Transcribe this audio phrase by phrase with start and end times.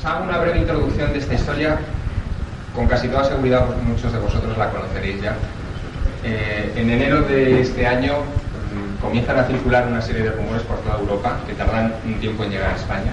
[0.00, 1.78] os hago una breve introducción de esta historia,
[2.74, 5.36] con casi toda seguridad muchos de vosotros la conoceréis ya.
[6.24, 10.78] Eh, en enero de este año mm, comienzan a circular una serie de rumores por
[10.78, 13.12] toda Europa que tardan un tiempo en llegar a España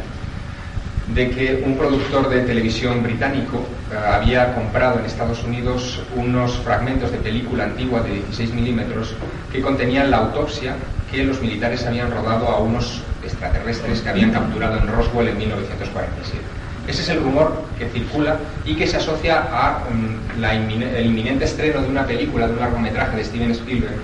[1.13, 7.11] de que un productor de televisión británico eh, había comprado en Estados Unidos unos fragmentos
[7.11, 9.13] de película antigua de 16 milímetros
[9.51, 10.75] que contenían la autopsia
[11.11, 16.56] que los militares habían rodado a unos extraterrestres que habían capturado en Roswell en 1947.
[16.87, 21.89] Ese es el rumor que circula y que se asocia a mm, inminente estreno de
[21.89, 23.99] una película, de un largometraje de Steven Spielberg,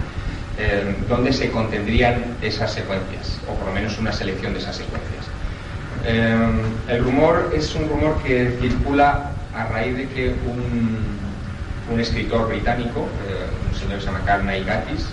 [0.59, 5.25] eh, donde se contendrían esas secuencias, o por lo menos una selección de esas secuencias.
[6.05, 6.35] Eh,
[6.89, 13.45] el rumor es un rumor que circula a raíz de que un, escritor británico, eh,
[13.71, 15.07] un señor que se llama Gatis,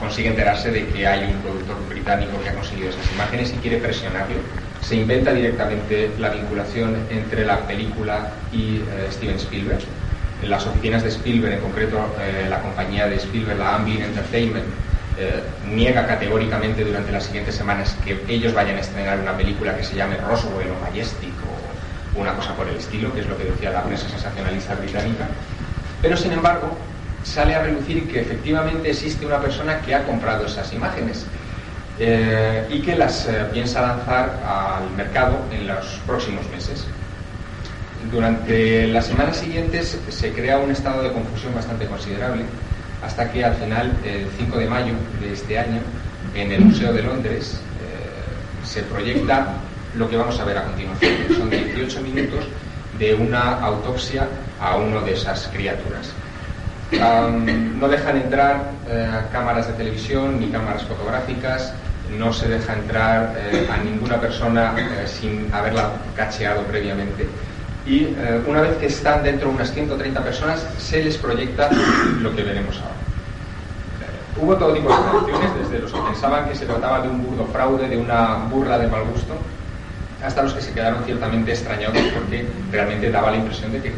[0.00, 3.76] consigue enterarse de que hay un productor británico que ha conseguido esas imágenes y quiere
[3.76, 4.36] presionarlo.
[4.82, 9.80] Se inventa directamente la vinculación entre la película y eh, Steven Spielberg.
[10.42, 14.64] Las oficinas de Spielberg, en concreto eh, la compañía de Spielberg, la Amblin Entertainment,
[15.18, 19.84] eh, niega categóricamente durante las siguientes semanas que ellos vayan a estrenar una película que
[19.84, 23.44] se llame Roswell o Majestic o una cosa por el estilo, que es lo que
[23.44, 25.28] decía la prensa sensacionalista británica.
[26.00, 26.76] Pero sin embargo,
[27.22, 31.26] sale a relucir que efectivamente existe una persona que ha comprado esas imágenes
[32.00, 36.86] eh, y que las eh, piensa lanzar al mercado en los próximos meses.
[38.10, 42.44] Durante las semanas siguientes se crea un estado de confusión bastante considerable
[43.04, 45.80] hasta que al final, el 5 de mayo de este año,
[46.34, 49.48] en el Museo de Londres, eh, se proyecta
[49.94, 51.12] lo que vamos a ver a continuación.
[51.36, 52.46] Son 18 minutos
[52.98, 54.26] de una autopsia
[54.58, 56.14] a uno de esas criaturas
[56.98, 61.72] no dejan entrar eh, cámaras de televisión ni cámaras fotográficas,
[62.18, 67.26] no se deja entrar eh, a ninguna persona eh, sin haberla cacheado previamente.
[67.86, 68.14] Y
[68.46, 71.70] una vez que están dentro unas 130 personas, se les proyecta
[72.20, 73.00] lo que veremos ahora.
[74.36, 77.46] Hubo todo tipo de reacciones, desde los que pensaban que se trataba de un burdo
[77.46, 79.34] fraude, de una burla de mal gusto,
[80.22, 83.92] hasta los que se quedaron ciertamente extrañados porque realmente daba la impresión de que,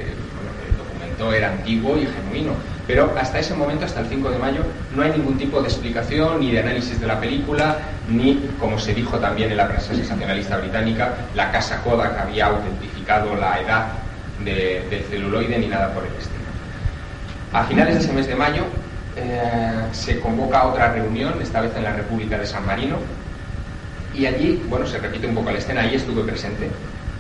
[1.23, 2.53] documento era antiguo y genuino.
[2.87, 4.63] Pero hasta ese momento, hasta el 5 de mayo,
[4.95, 7.77] no hay ningún tipo de explicación ni de análisis de la película,
[8.09, 13.37] ni, como se dijo también en la prensa sensacionalista británica, la casa Kodak había autentificado
[13.37, 13.87] la edad
[14.45, 16.43] del celuloide ni nada por el estilo.
[17.53, 18.65] A finales de ese mes de mayo
[19.17, 22.97] eh, se convoca otra reunión, esta vez en la República de San Marino,
[24.15, 26.69] y allí, bueno, se repite un poco la escena, ahí estuve presente.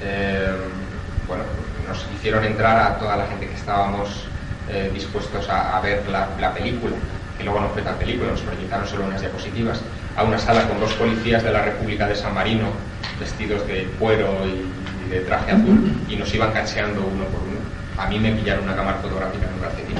[0.02, 0.52] Eh,
[1.92, 4.08] nos hicieron entrar a toda la gente que estábamos
[4.70, 6.94] eh, dispuestos a, ver la, película,
[7.36, 9.80] que luego no fue tan película, nos proyectaron solo unas diapositivas,
[10.16, 12.68] a una sala con dos policías de la República de San Marino,
[13.20, 17.60] vestidos de cuero y, de traje azul, y nos iban cacheando uno por uno.
[17.98, 19.98] A mí me pillaron una cámara fotográfica en un calcetín.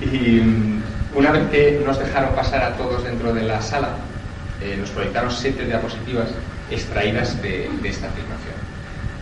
[0.00, 0.72] y,
[1.14, 3.88] una vez que nos dejaron pasar a todos dentro de la sala,
[4.62, 6.28] eh, nos proyectaron siete diapositivas
[6.70, 8.55] extraídas de, de esta filmación.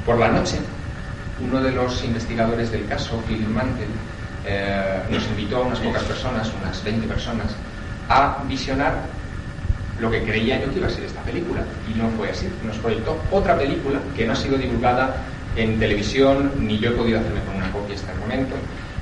[0.05, 0.59] Por la noche,
[1.43, 3.89] uno de los investigadores del caso, Philip Mantel,
[4.47, 7.47] eh, nos invitó a unas pocas personas, unas 20 personas,
[8.11, 8.95] a visionar
[9.99, 11.63] lo que creía yo que iba a ser esta película.
[11.89, 12.49] Y no fue así.
[12.67, 15.17] Nos proyectó otra película que no ha sido divulgada
[15.57, 18.57] en televisión, ni yo he podido hacerme con una copia hasta el momento,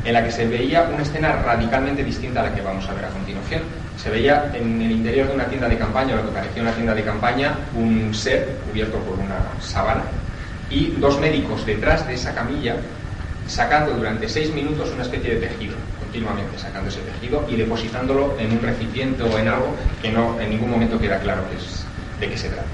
[0.04, 3.06] en la que se veía una escena radicalmente distinta a la que vamos a ver
[3.06, 3.62] a continuación.
[3.96, 6.94] Se veía en el interior de una tienda de campaña, lo que parecía una tienda
[6.94, 10.02] de campaña, un ser cubierto por una sábana
[10.72, 12.76] y dos médicos detrás de esa camilla
[13.46, 18.52] sacando durante seis minutos una especie de tejido, continuamente sacando ese tejido y depositándolo en
[18.52, 21.42] un recipiente o en algo que no en ningún momento queda claro
[22.20, 22.68] de qué se trata.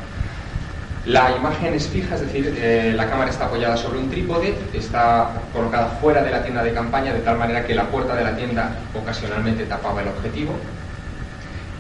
[1.07, 5.31] La imagen es fija, es decir, eh, la cámara está apoyada sobre un trípode, está
[5.55, 8.37] colocada fuera de la tienda de campaña de tal manera que la puerta de la
[8.37, 10.53] tienda ocasionalmente tapaba el objetivo.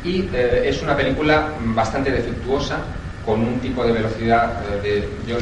[0.02, 2.78] Y eh, es una película bastante defectuosa,
[3.26, 5.34] con un tipo de velocidad eh, de,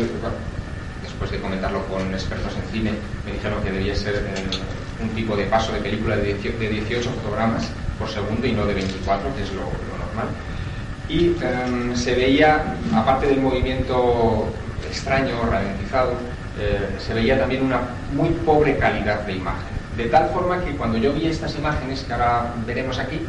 [1.17, 2.91] después de comentarlo con expertos en cine,
[3.25, 7.71] me dijeron que debía ser eh, un tipo de paso de película de 18, fotogramas
[7.99, 10.29] por segundo y no de 24, que es lo, normal.
[11.09, 14.53] Y em, se veía, aparte del movimiento
[14.87, 16.13] extraño, ralentizado,
[16.61, 17.81] eh, se veía también una
[18.13, 19.75] muy pobre calidad de imagen.
[19.97, 23.23] De tal forma que cuando yo vi estas imágenes que ahora veremos aquí,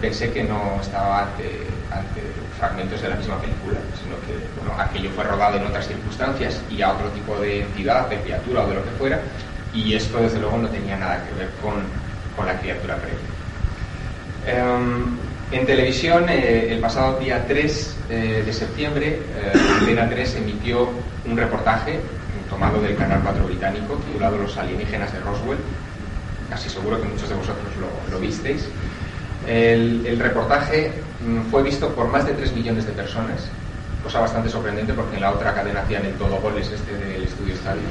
[0.00, 1.44] pensé que no estaba ante,
[1.90, 2.20] ante
[2.58, 6.92] fragmentos de la misma película, sino que aquello fue rodado en otras circunstancias y a
[6.92, 9.20] otro tipo de entidad, de criatura o de lo que fuera,
[9.72, 11.74] y esto desde luego no tenía nada que ver con,
[12.36, 14.64] con la criatura previa.
[14.64, 15.16] Em,
[15.52, 20.90] En televisión, eh, el pasado día 3 eh, de septiembre, eh, Antena 3 emitió
[21.24, 22.00] un reportaje
[22.50, 25.58] tomado del Canal 4 británico titulado Los alienígenas de Roswell.
[26.50, 27.64] Casi seguro que muchos de vosotros
[28.10, 28.66] lo, visteis.
[29.46, 30.92] El, reportaje
[31.24, 33.48] mm, fue visto por más de 3 millones de personas,
[34.02, 37.54] cosa bastante sorprendente porque en la otra cadena hacían el todo goles este del Estudio
[37.54, 37.82] Estadio.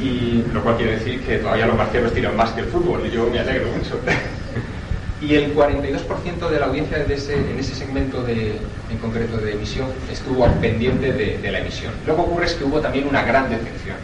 [0.00, 3.10] Y lo cual quiere decir que todavía los marqueros tiran más que el fútbol y
[3.10, 3.98] yo me alegro mucho.
[5.20, 8.58] y el 42% de la audiencia de ese, en ese segmento de,
[8.90, 11.92] en concreto de emisión estuvo pendiente de, la emisión.
[12.06, 13.96] Lo que ocurre es que hubo también una gran decepción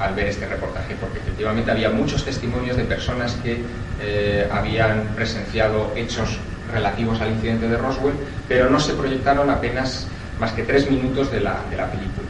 [0.00, 3.62] al ver este reportaje, porque efectivamente había muchos testimonios de personas que
[4.00, 6.38] eh, habían presenciado hechos
[6.72, 8.14] relativos al incidente de Roswell,
[8.46, 10.06] pero no se proyectaron apenas
[10.38, 12.28] más que tres minutos de la, de la película.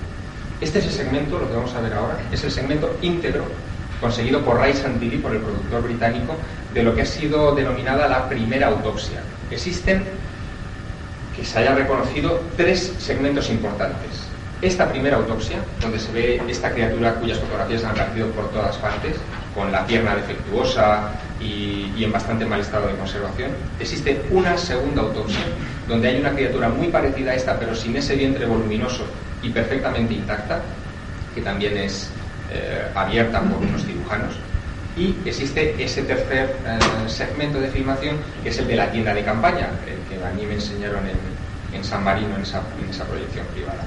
[0.60, 3.44] Este es el segmento, lo que vamos a ver ahora, es el segmento íntegro
[4.00, 6.36] conseguido por Ray Santilli, por el productor británico,
[6.72, 9.20] de lo que ha sido denominada la primera autopsia.
[9.50, 10.04] Existen,
[11.36, 14.27] que se haya reconocido, tres segmentos importantes.
[14.60, 19.16] Esta primera autopsia, donde se ve esta criatura cuyas fotografías han aparecido por todas partes,
[19.54, 23.50] con la pierna defectuosa y, en bastante mal estado de conservación.
[23.78, 25.44] Existe una segunda autopsia,
[25.86, 29.04] donde hay una criatura muy parecida a esta, pero sin ese vientre voluminoso
[29.42, 30.60] y perfectamente intacta,
[31.34, 32.10] que también es
[32.52, 34.34] eh, abierta por unos cirujanos.
[34.96, 39.22] Y existe ese tercer eh, segmento de filmación, que es el de la tienda de
[39.22, 42.60] campaña, el que a mí me enseñaron en, San Marino, en esa,
[43.04, 43.84] proyección privada.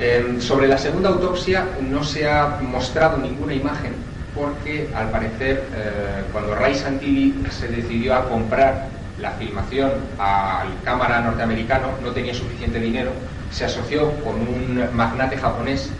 [0.00, 3.94] Em, sobre la segunda autopsia no se ha mostrado ninguna imagen
[4.32, 8.86] porque al parecer eh, cuando Ray Santilli se decidió a comprar
[9.18, 9.90] la filmación
[10.20, 13.10] al cámara norteamericano no tenía suficiente dinero,
[13.50, 15.90] se asoció con un magnate japonés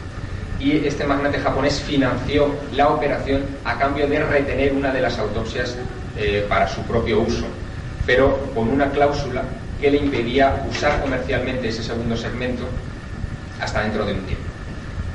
[0.61, 5.77] y este magnate japonés financió la operación a cambio de retener una de las autopsias
[6.17, 7.47] eh, para su propio uso,
[8.06, 9.43] pero con una cláusula
[9.81, 12.65] que le impedía usar comercialmente ese segundo segmento
[13.60, 14.44] hasta dentro de un tiempo.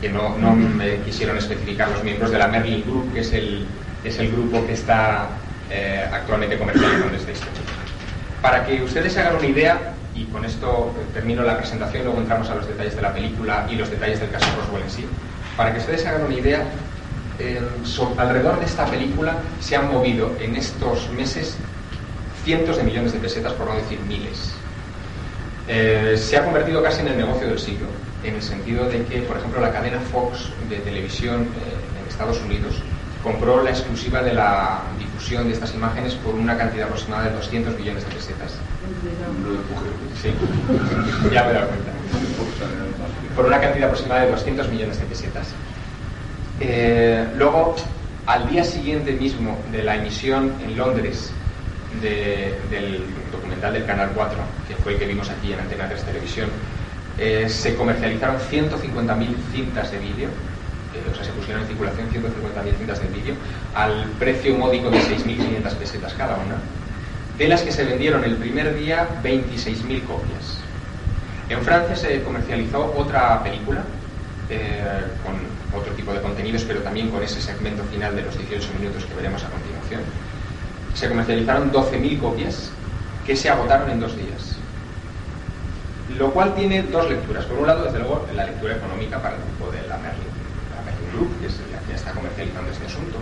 [0.01, 3.65] Que no, me quisieron especificar los miembros de la Merlin Group, que es el,
[4.03, 5.29] es el grupo que está
[5.69, 7.61] eh, actualmente comercializando esta historia.
[8.41, 12.49] Para que ustedes se hagan una idea, y con esto termino la presentación, luego entramos
[12.49, 15.05] a los detalles de la película y los detalles del caso Roswell en sí.
[15.55, 16.65] Para que ustedes se hagan una idea,
[18.17, 21.55] alrededor de esta película se han movido en estos meses
[22.43, 24.53] cientos de millones de pesetas, por no decir miles.
[25.67, 27.87] Eh, se ha convertido casi en el negocio del siglo,
[28.23, 32.41] en el sentido de que, por ejemplo, la cadena Fox de televisión eh, en Estados
[32.41, 32.81] Unidos
[33.21, 37.79] compró la exclusiva de la difusión de estas imágenes por una cantidad aproximada de 200
[37.79, 38.57] millones de pesetas.
[40.21, 40.29] Sí,
[41.31, 41.91] ya me he dado cuenta
[43.35, 45.47] por una cantidad aproximada de 200 millones de pesetas.
[46.59, 47.75] Eh, luego,
[48.25, 51.31] al día siguiente mismo de la emisión en Londres
[52.01, 54.37] del documental del Canal 4,
[54.67, 56.49] que fue el que vimos aquí en Antena 3 Televisión,
[57.18, 62.77] eh, se comercializaron 150.000 cintas de vídeo, eh, o sea, se pusieron en circulación 150.000
[62.77, 63.36] cintas de vídeo
[63.75, 66.56] al precio módico de 6.500 pesetas cada una,
[67.38, 70.57] de las que se vendieron el primer día 26.000 copias.
[71.50, 73.83] En Francia se comercializó otra película
[74.50, 74.81] eh,
[75.24, 75.36] con
[75.80, 79.15] otro tipo de contenidos, pero también con ese segmento final de los 18 minutos que
[79.15, 80.01] veremos a continuación.
[80.94, 82.71] Se comercializaron 12.000 copias
[83.25, 84.52] que se agotaron en dos días.
[86.17, 87.46] Lo cual tiene dos lecturas.
[87.46, 90.29] Por un lado, desde luego, la lectura económica para el grupo de la Merlin,
[90.75, 93.17] la Merlin Group, que es la que está comercializando este asunto.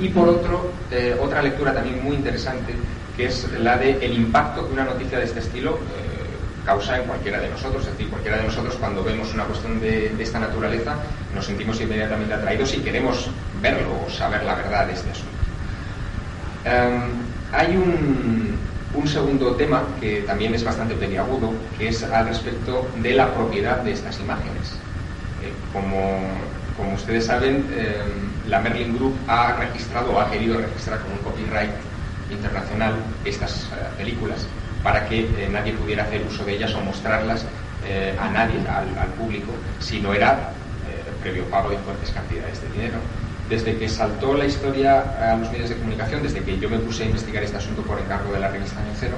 [0.00, 2.74] Y por otro, eh, otra lectura también muy interesante,
[3.16, 6.20] que es la de el impacto que una noticia de este estilo eh,
[6.64, 7.84] causa en cualquiera de nosotros.
[7.84, 10.94] Es decir, cualquiera de nosotros cuando vemos una cuestión de, esta naturaleza
[11.34, 13.28] nos sentimos inmediatamente atraídos y queremos
[13.60, 15.30] verlo o saber la verdad de este asunto.
[16.64, 17.02] Em,
[17.52, 17.76] hay
[18.94, 23.78] un, segundo tema que también es bastante peliagudo, que es al respecto de la propiedad
[23.78, 24.72] de estas imágenes.
[25.42, 26.20] Eh, como,
[26.76, 31.18] como, ustedes saben, em, la Merlin Group ha registrado o ha querido registrar con un
[31.18, 31.70] copyright
[32.30, 32.94] internacional
[33.24, 34.46] estas eh, películas
[34.82, 37.44] para que eh, nadie pudiera hacer uso de ellas o mostrarlas
[37.86, 40.52] eh, a nadie, al, público, si no era
[40.88, 42.98] eh, previo pago de fuertes cantidades de dinero.
[43.50, 47.02] Desde que saltó la historia a los medios de comunicación, desde que yo me puse
[47.02, 49.16] a investigar este asunto por encargo de la revista Año Cero,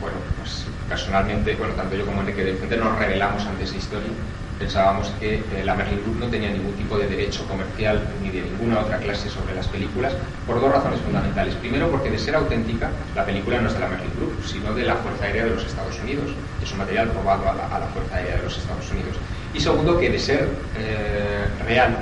[0.00, 4.10] bueno, pues personalmente, bueno, tanto yo como Enrique de Vicente nos revelamos ante esa historia
[4.58, 8.42] pensábamos que eh, la Merlin Group no tenía ningún tipo de derecho comercial ni de
[8.42, 10.12] ninguna otra clase sobre las películas
[10.46, 11.54] por dos razones fundamentales.
[11.56, 14.84] Primero, porque de ser auténtica, la película no es de la Merlin Group, sino de
[14.84, 16.30] la Fuerza Aérea de los Estados Unidos.
[16.62, 19.16] Es un material robado a la, Fuerza Aérea de los Estados Unidos.
[19.54, 21.96] Y segundo, que de ser eh, real,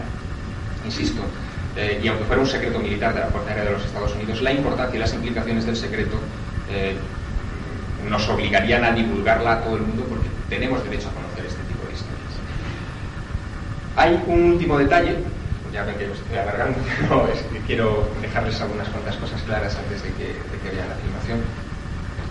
[0.84, 1.22] insisto,
[1.76, 4.42] eh, y aunque fuera un secreto militar de la Fuerza Aérea de los Estados Unidos,
[4.42, 6.16] la importancia y las implicaciones del secreto
[6.70, 6.96] eh,
[8.08, 11.86] nos obligarían a divulgarla a todo el mundo porque tenemos derecho a conocer este tipo
[11.86, 12.32] de historias.
[13.96, 15.16] Hay un último detalle,
[15.72, 19.76] ya ven que os estoy alargando, pero es que quiero dejarles algunas cuantas cosas claras
[19.76, 21.40] antes de que, de que vean la filmación.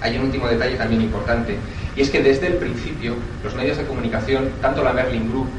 [0.01, 1.57] Hay un último detalle también importante,
[1.95, 5.49] y es que desde el principio los medios de comunicación, tanto la Merlin Group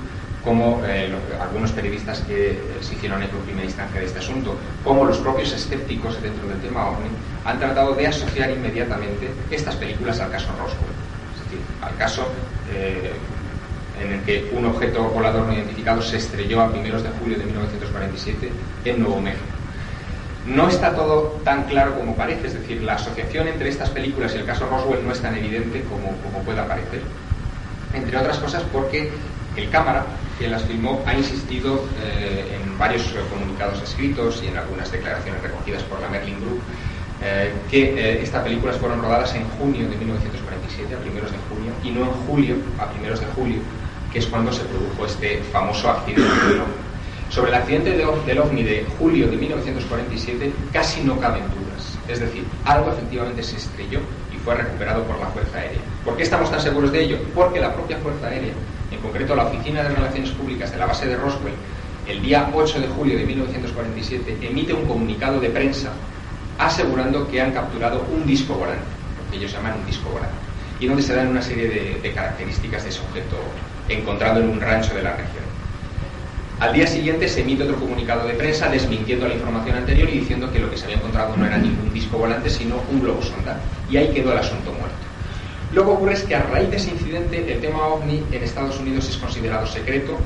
[0.45, 5.05] como eh, algunos periodistas que se hicieron eco en primera instancia de este asunto, como
[5.05, 7.09] los propios escépticos dentro del tema OVNI,
[7.45, 10.91] han tratado de asociar inmediatamente estas películas al caso Roswell,
[11.35, 12.27] es decir, al caso
[12.75, 13.13] eh,
[14.03, 17.45] en el que un objeto volador no identificado se estrelló a primeros de julio de
[17.45, 18.51] 1947
[18.85, 19.52] en Nuevo México.
[20.47, 24.39] No está todo tan claro como parece, es decir, la asociación entre estas películas y
[24.39, 27.01] el caso Roswell no es tan evidente como, como pueda parecer,
[27.95, 29.11] entre otras cosas porque
[29.57, 30.05] el cámara
[30.39, 35.83] que las filmó ha insistido eh, en varios comunicados escritos y en algunas declaraciones recogidas
[35.85, 36.61] por la Merlin Group
[37.25, 41.73] eh, que eh, estas películas fueron rodadas en junio de 1947, a primeros de junio,
[41.85, 43.61] y no en julio, a primeros de julio,
[44.13, 46.92] que es cuando se produjo este famoso accidente OVNI.
[47.33, 51.99] Sobre el accidente del OVNI de julio de 1947 casi no caben dudas.
[52.07, 54.01] Es decir, algo efectivamente se estrelló
[54.35, 55.81] y fue recuperado por la Fuerza Aérea.
[56.05, 57.19] ¿Por qué estamos tan seguros de ello?
[57.35, 58.53] Porque la propia Fuerza Aérea
[58.91, 61.55] en concreto la Oficina de Relaciones Públicas de la base de Roswell,
[62.07, 65.91] el día 8 de julio de 1947, emite un comunicado de prensa
[66.59, 68.85] asegurando que han capturado un disco volante,
[69.17, 70.37] lo que ellos llaman un disco volante,
[70.79, 73.37] y donde se dan una serie de, características de ese objeto
[73.89, 75.52] encontrado en un rancho de la región.
[76.63, 80.49] Al día siguiente se emite otro comunicado de prensa desmintiendo la información anterior y diciendo
[80.53, 83.59] que lo que se había encontrado no era ningún disco volante, sino un globo sonda.
[83.91, 84.95] Y ahí quedó el asunto muerto.
[85.73, 88.79] Lo que ocurre es que a raíz de ese incidente el tema ovni en Estados
[88.79, 90.17] Unidos es considerado secreto,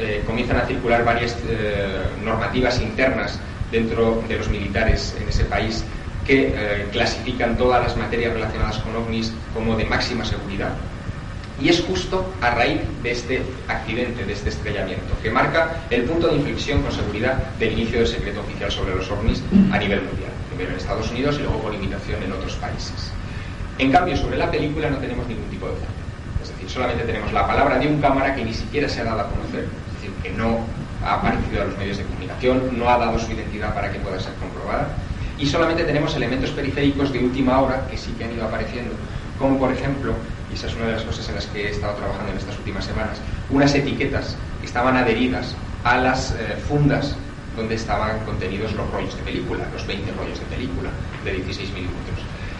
[0.00, 3.38] eh, comienzan a circular varias eh, normativas internas
[3.70, 5.84] dentro de los militares en ese país
[6.26, 10.70] que eh, clasifican todas las materias relacionadas con ovnis como de máxima seguridad.
[11.62, 16.26] Y es justo a raíz de este accidente, de este estrellamiento, que marca el punto
[16.26, 19.40] de inflexión con seguridad del inicio del secreto oficial sobre los ovnis
[19.70, 23.12] a nivel mundial, primero en Estados Unidos y luego por limitación en otros países.
[23.78, 26.02] En cambio, sobre la película no tenemos ningún tipo de fuente.
[26.42, 29.20] Es decir, solamente tenemos la palabra de un cámara que ni siquiera se ha dado
[29.20, 30.66] a conocer, es decir, que no
[31.04, 34.18] ha aparecido a los medios de comunicación, no ha dado su identidad para que pueda
[34.18, 34.88] ser comprobada,
[35.38, 38.94] y solamente tenemos elementos periféricos de última hora que sí que han ido apareciendo,
[39.38, 40.14] como por ejemplo,
[40.52, 42.58] y esa es una de las cosas en las que he estado trabajando en estas
[42.58, 43.18] últimas semanas,
[43.50, 47.16] unas etiquetas que estaban adheridas a las eh, fundas
[47.56, 50.90] donde estaban contenidos los rollos de película, los 20 rollos de película
[51.24, 52.18] de 16 milímetros.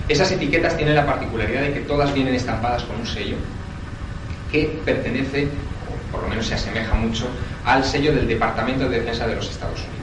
[0.09, 3.37] Esas etiquetas tienen la particularidad de que todas vienen estampadas con un sello
[4.51, 7.27] que pertenece, o por lo menos se asemeja mucho,
[7.65, 10.02] al sello del Departamento de Defensa de los Estados Unidos.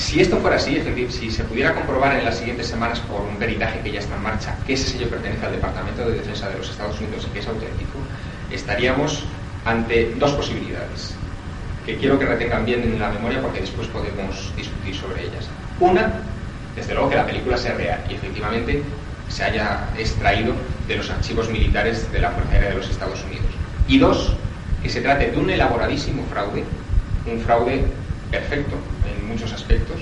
[0.00, 3.36] Si esto fuera así, es si se pudiera comprobar en las siguientes semanas por un
[3.36, 6.56] peritaje que ya está en marcha que ese sello pertenece al Departamento de Defensa de
[6.56, 7.98] los Estados Unidos y que es auténtico,
[8.50, 9.22] estaríamos
[9.66, 11.14] ante dos posibilidades
[11.84, 15.46] que quiero que retengan bien en la memoria porque después podemos discutir sobre ellas.
[15.78, 16.10] Una,
[16.74, 18.82] desde luego que la película sea real y efectivamente
[19.28, 20.54] se haya extraído
[20.88, 23.50] de los archivos militares de la Fuerza Aérea de los Estados Unidos.
[23.86, 24.32] Y dos,
[24.82, 26.64] que se trate de un elaboradísimo fraude,
[27.30, 27.84] un fraude
[28.30, 28.76] perfecto
[29.30, 29.96] muchos aspectos,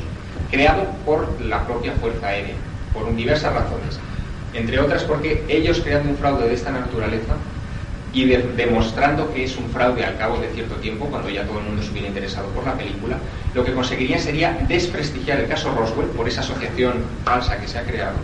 [0.51, 2.55] creado por la propia Fuerza Aérea,
[2.93, 3.99] por diversas razones.
[4.55, 7.35] Entre otras porque ellos creando un fraude de esta naturaleza
[8.13, 11.67] y demostrando que es un fraude al cabo de cierto tiempo, cuando ya todo el
[11.67, 13.19] mundo estuviera interesado por la película,
[13.55, 16.95] lo que conseguirían sería desprestigiar el caso Roswell por esa asociación
[17.25, 18.17] falsa que se ha creado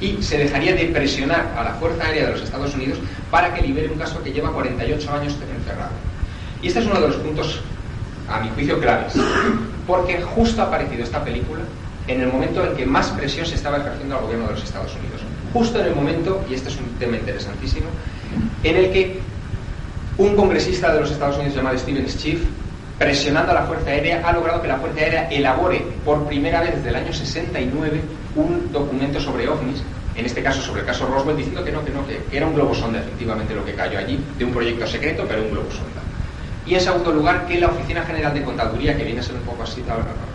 [0.00, 2.98] y se dejaría de presionar a la Fuerza Aérea de los Estados Unidos
[3.30, 5.92] para que libere un caso que lleva 48 años encerrado.
[6.62, 7.60] Y este es uno de los puntos,
[8.30, 9.14] a mi juicio, claves,
[9.86, 11.60] porque justo ha aparecido esta película
[12.06, 14.94] en el momento en que más presión se estaba ejerciendo al gobierno de los Estados
[14.96, 15.20] Unidos.
[15.52, 17.86] Justo en el momento, y este es un tema interesantísimo,
[18.62, 19.20] en el que
[20.18, 22.42] un congresista de los Estados Unidos llamado Steven Schiff,
[22.98, 26.76] presionando a la Fuerza Aérea, ha logrado que la Fuerza Aérea elabore por primera vez
[26.76, 28.00] desde el año 69
[28.36, 29.82] un documento sobre ovnis,
[30.14, 32.54] en este caso sobre el caso Roswell, diciendo que no, que no, que era un
[32.54, 36.00] globo sonda efectivamente lo que cayó allí, de un proyecto secreto, pero un globo sonda.
[36.70, 39.42] Y en segundo lugar, que la Oficina General de Contaduría, que viene a ser un
[39.42, 39.82] poco así,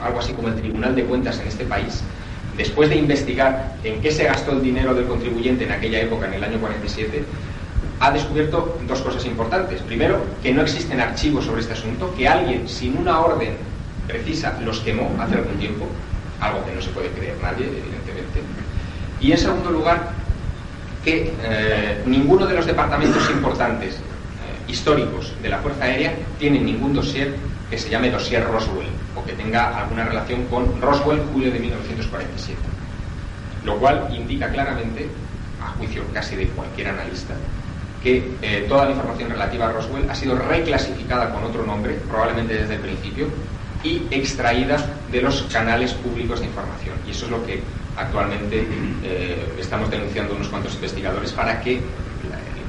[0.03, 2.03] algo así como el Tribunal de Cuentas en este país,
[2.57, 6.33] después de investigar en qué se gastó el dinero del contribuyente en aquella época, en
[6.33, 7.23] el año 47,
[8.01, 9.79] ha descubierto dos cosas importantes.
[9.83, 13.53] Primero, que no existen archivos sobre este asunto, que alguien sin una orden
[14.05, 15.87] precisa los quemó hace algún tiempo,
[16.41, 18.41] algo que no se puede creer nadie, evidentemente.
[19.21, 20.09] Y en segundo lugar,
[21.01, 24.01] que eh, ninguno de los departamentos importantes
[24.67, 27.35] históricos de la Fuerza Aérea tiene ningún dossier
[27.69, 32.59] que se llame dossier Roswell o que tenga alguna relación con Roswell julio de 1947.
[33.63, 35.09] Lo cual indica claramente,
[35.61, 37.33] a juicio casi de cualquier analista,
[38.03, 42.53] que eh, toda la información relativa a Roswell ha sido reclasificada con otro nombre, probablemente
[42.53, 43.27] desde el principio,
[43.83, 44.77] y extraída
[45.11, 46.95] de los canales públicos de información.
[47.07, 47.61] Y eso es lo que
[47.97, 48.67] actualmente
[49.03, 51.81] eh, estamos denunciando unos cuantos investigadores para que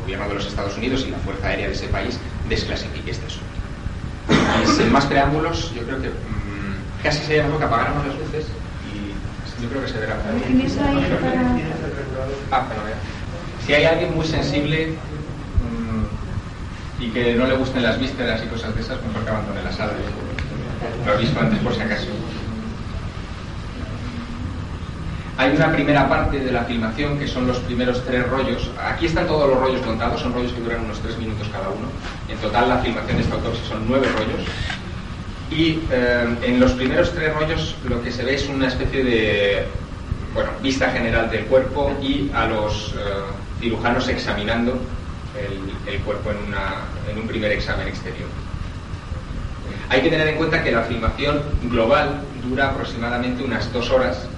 [0.06, 2.16] gobierno de los Estados Unidos y la Fuerza Aérea de ese país
[2.48, 3.46] desclasifique este asunto.
[4.62, 8.46] Y sin más preámbulos, yo creo que mmm, casi sería mejor que apagáramos las luces
[8.94, 10.16] y yo creo que se verá.
[12.52, 12.80] Ah, pero
[13.66, 14.94] Si hay alguien muy sensible
[15.60, 19.62] mmm, y que no le gusten las vísceras y cosas de esas, mejor que abandone
[19.64, 19.92] la sala.
[21.04, 22.06] Lo he visto antes por si acaso.
[25.38, 28.70] Hay una primera parte de la filmación que son los primeros tres rollos.
[28.82, 31.88] Aquí están todos los rollos contados, son rollos que duran unos tres minutos cada uno.
[32.28, 34.48] En total la filmación de esta autopsia son nueve rollos.
[35.50, 39.66] Y eh, en los primeros tres rollos lo que se ve es una especie de
[40.32, 42.98] bueno, vista general del cuerpo y a los eh,
[43.60, 44.80] cirujanos examinando
[45.86, 48.28] el, cuerpo en un primer examen exterior.
[49.90, 54.28] Hay que tener en cuenta que la filmación global dura aproximadamente unas dos horas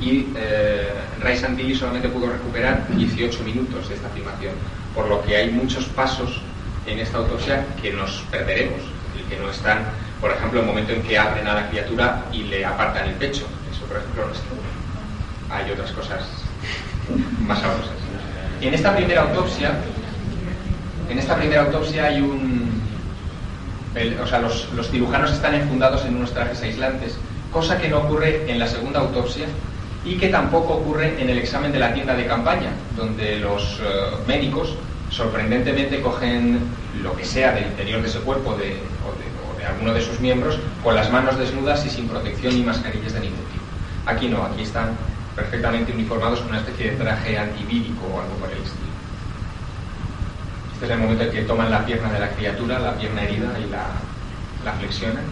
[0.00, 0.88] y eh,
[1.20, 4.52] Ray Santilli solamente pudo recuperar 18 minutos de esta filmación,
[4.94, 6.40] por lo que hay muchos pasos
[6.86, 9.78] en esta autopsia que nos perderemos que no están,
[10.20, 13.46] por ejemplo, el momento en que abren a la criatura y le apartan el pecho.
[13.70, 15.54] Eso, por ejemplo, no está.
[15.54, 16.20] Hay otras cosas
[17.46, 17.92] más sabrosas.
[18.60, 19.72] En esta primera autopsia,
[21.08, 22.82] en esta primera autopsia hay un,
[24.22, 27.16] o sea, los, los cirujanos están enfundados en unos trajes aislantes,
[27.52, 29.46] cosa que no ocurre en la segunda autopsia,
[30.04, 34.26] y que tampoco ocurre en el examen de la tienda de campaña, donde los uh,
[34.26, 34.74] médicos
[35.10, 36.60] sorprendentemente cogen
[37.02, 40.58] lo que sea del interior de ese cuerpo de, o, de, alguno de sus miembros
[40.82, 43.64] con las manos desnudas y sin protección ni mascarillas de ningún tipo.
[44.06, 44.96] Aquí no, aquí están
[45.34, 48.88] perfectamente uniformados con una especie de traje antivírico o algo por el estilo.
[50.72, 53.58] Este es el momento en que toman la pierna de la criatura, la pierna herida,
[53.58, 53.84] y la,
[54.64, 55.24] la flexionan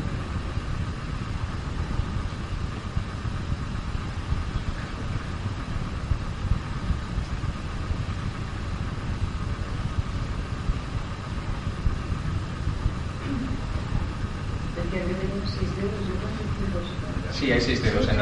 [17.33, 18.09] Sí, hay seis dedos.
[18.09, 18.19] En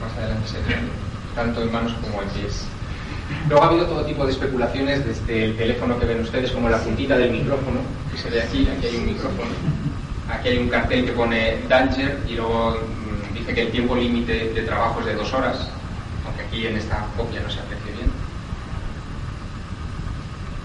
[0.00, 0.58] más adelante se
[1.34, 2.64] tanto en manos como en pies.
[3.48, 6.78] Luego ha habido todo tipo de especulaciones, desde el teléfono que ven ustedes, como la
[6.78, 9.50] puntita del micrófono, que se ve aquí, aquí hay un micrófono.
[10.30, 14.50] Aquí hay un cartel que pone Danger y luego mmm, dice que el tiempo límite
[14.52, 15.68] de trabajo es de dos horas,
[16.26, 18.10] aunque aquí en esta copia no se aprecie bien.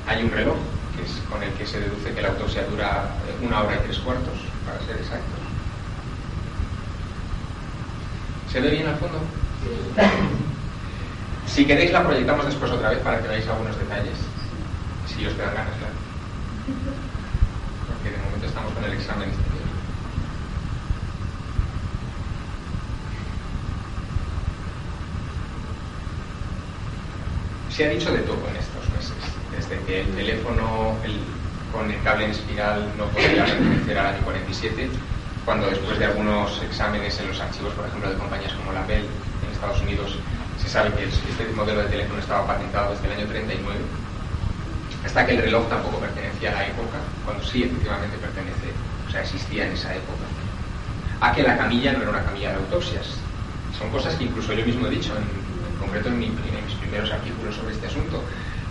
[0.08, 0.58] Hay un reloj,
[0.96, 3.10] que es con el que se deduce que la autopsia dura
[3.42, 5.43] una hora y tres cuartos, para ser exactos.
[8.54, 9.18] ¿Se ve bien al fondo?
[11.48, 14.13] Si queréis la proyectamos después otra vez para que veáis algunos detalles.
[15.08, 15.94] Si os quedan ganas, claro.
[17.88, 19.63] Porque de momento estamos con el examen exterior.
[27.72, 29.18] Se ha dicho de todo en estos meses.
[29.50, 31.18] Desde que el teléfono el,
[31.72, 34.92] con el cable en espiral no podía pertenecer al año 47
[35.46, 39.04] cuando después de algunos exámenes en los archivos, por ejemplo, de compañías como la Bell
[39.04, 40.18] en Estados Unidos,
[40.62, 43.80] se sabe que este modelo de teléfono estaba patentado desde el año 39,
[45.06, 48.72] hasta que el reloj tampoco pertenecía a la época, cuando sí efectivamente pertenece,
[49.08, 50.24] o sea, existía en esa época.
[51.20, 53.08] A que la camilla no era una camilla de autopsias.
[53.78, 55.24] Son cosas que incluso yo mismo he dicho, en,
[55.80, 58.24] concreto en, en mis primeros artículos sobre este asunto.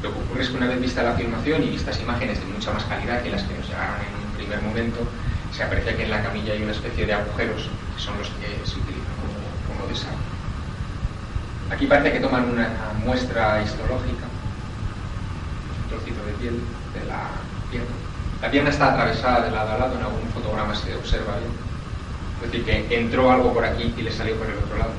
[0.02, 2.72] Lo que ocurre es que una vez vista la filmación y vistas imágenes de mucha
[2.72, 5.06] más calidad que las que nos llegaron en un primer momento,
[5.54, 8.48] se aprecia que en la camilla hay una especie de agujeros que son los que
[8.64, 9.12] se utilizan
[9.68, 10.16] como, desagüe.
[11.70, 12.68] Aquí parece que toman una
[13.04, 14.26] muestra histológica,
[15.82, 16.60] un trocito de piel
[16.94, 17.30] de la
[17.70, 17.94] pierna.
[18.40, 21.52] La pierna está atravesada de lado a lado, en algún fotograma se observa bien.
[22.44, 24.92] Es decir, que entró algo por aquí y le salió por el otro lado.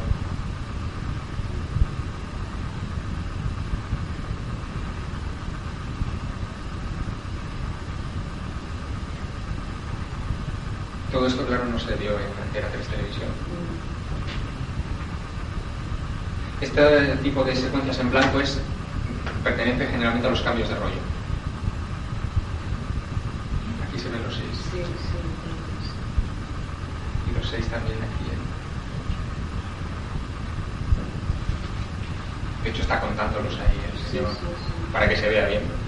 [11.13, 13.29] Todo esto, claro, no se dio en Antena 3 Televisión.
[16.59, 18.59] Este tipo de secuencias en blanco es,
[19.43, 20.97] pertenece generalmente a los cambios de rollo.
[23.87, 24.57] Aquí se ven los seis.
[24.71, 25.17] Sí, sí.
[27.29, 28.31] Y los seis también aquí.
[28.31, 28.39] ¿eh?
[32.63, 35.82] De hecho, está contándolos ahí el señor, sí, para que se vea bien.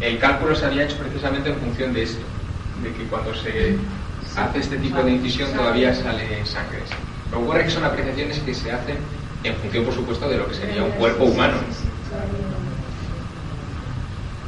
[0.00, 2.20] El cálculo se había hecho precisamente en función de esto,
[2.82, 3.76] de que cuando se
[4.36, 6.80] hace este tipo de incisión todavía sale sangre.
[7.30, 8.98] Lo que ocurre es que son apreciaciones que se hacen
[9.42, 11.54] en función, por supuesto, de lo que sería un cuerpo humano.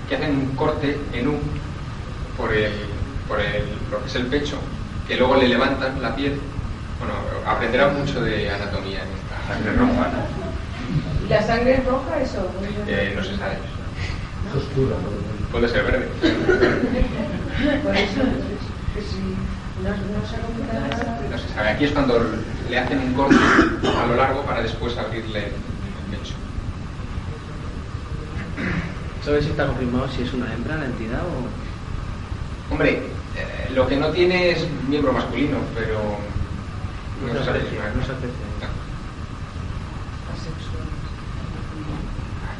[0.08, 1.40] Que hacen un corte en un
[2.36, 2.72] por el,
[3.26, 4.58] por el, lo que es el pecho,
[5.06, 6.38] que luego le levantan la piel.
[6.98, 7.14] Bueno,
[7.46, 10.10] aprenderán mucho de anatomía en esta sangre roja.
[11.24, 12.50] ¿Y la sangre es roja eso?
[12.86, 13.56] Eh, no se sabe.
[14.56, 14.96] Oscura.
[15.52, 16.08] Puede ser verde.
[17.82, 18.22] Por eso,
[19.82, 20.36] no, no se
[20.72, 21.20] nada.
[21.30, 21.68] No se sabe.
[21.70, 22.20] Aquí es cuando
[22.68, 23.36] le hacen un corte
[23.96, 26.34] a lo largo para después abrirle el pecho.
[29.24, 32.72] ¿Sabes si está confirmado si es una hembra la entidad o.?
[32.72, 33.02] Hombre,
[33.36, 36.18] eh, lo que no tiene es miembro masculino, pero.
[37.26, 38.48] No, se aprecia, no se aprecia.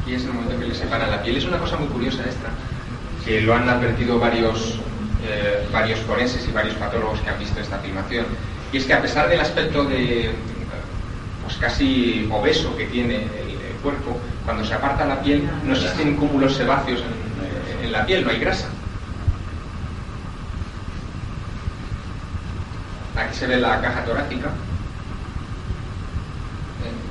[0.01, 1.37] Aquí es el momento en que le separa la piel.
[1.37, 2.49] Es una cosa muy curiosa esta,
[3.41, 4.79] lo han advertido varios,
[5.23, 8.25] eh, varios forenses y varios patólogos que han visto esta filmación.
[8.71, 10.31] Y es que a pesar del aspecto de
[11.43, 16.53] pues casi obeso que tiene el, cuerpo, cuando se aparta la piel no existen cúmulos
[16.53, 18.67] sebáceos en, en la piel, no hay grasa.
[23.15, 24.51] Aquí se ve la caja torácica, eh,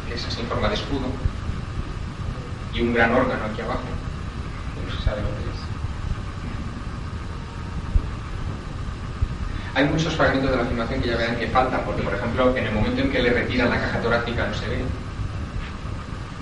[0.09, 1.07] que es así en forma de escudo,
[2.75, 3.81] y un gran órgano aquí abajo,
[4.87, 5.09] es.
[9.79, 12.67] Hay muchos fragmentos de la filmación que ya verán que faltan, porque por ejemplo, en
[12.67, 14.79] el momento en que le retiran la caja torácica no se ve.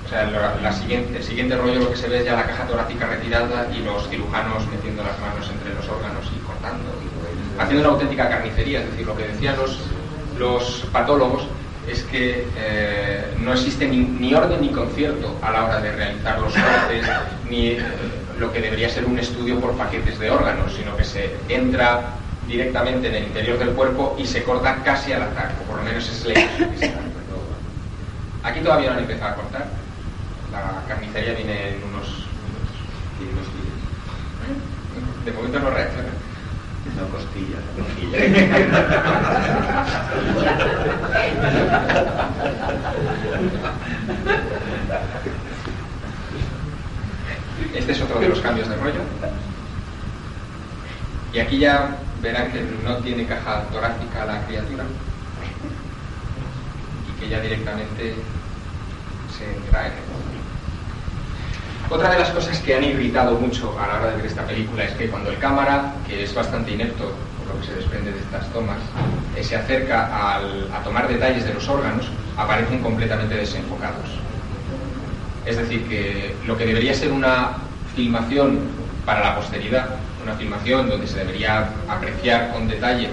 [0.07, 3.69] O sea, el siguiente rollo lo que se ve es ya la caja torácica retirada
[3.77, 6.85] y los cirujanos metiendo las manos entre los órganos y cortando,
[7.59, 8.81] haciendo una auténtica carnicería.
[8.81, 9.81] Es decir, lo que decían los,
[10.39, 11.47] los patólogos
[11.87, 16.55] es que eh, no existe ni, orden ni concierto a la hora de realizar los
[16.55, 17.07] cortes,
[17.51, 17.83] ni eh,
[18.39, 23.09] lo que debería ser un estudio por paquetes de órganos, sino que se entra directamente
[23.09, 26.09] en el interior del cuerpo y se corta casi al azar, o por lo menos
[26.09, 26.95] es la que se
[28.43, 29.67] Aquí todavía no han empezado a cortar,
[30.53, 32.27] la carnicería viene en unos
[33.19, 33.49] minutos.
[35.25, 36.11] De momento no reacciona.
[36.97, 37.61] No costillas.
[47.75, 49.01] Este es otro de los cambios de rollo.
[51.33, 54.85] Y aquí ya verán que no tiene caja torácica la criatura
[57.09, 58.15] y que ya directamente
[59.37, 59.63] se el
[61.89, 64.85] otra de las cosas que han irritado mucho a la hora de ver esta película
[64.85, 68.19] es que cuando el cámara, que es bastante inepto por lo que se desprende de
[68.19, 68.79] estas tomas,
[69.37, 74.19] eh, se acerca a tomar detalles de los órganos, aparecen completamente desenfocados.
[75.45, 77.53] Es decir, que lo que debería ser una
[77.95, 78.59] filmación
[79.05, 79.91] para la posteridad,
[80.27, 83.11] una filmación donde se debería apreciar con detalle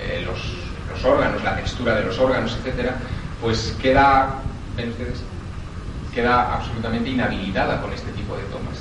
[0.00, 2.96] eh, los, órganos, la textura de los órganos, etcétera,
[3.40, 4.40] pues queda,
[4.76, 5.22] ven ustedes,
[6.12, 8.78] queda absolutamente inhabilitada con este tipo de tomas.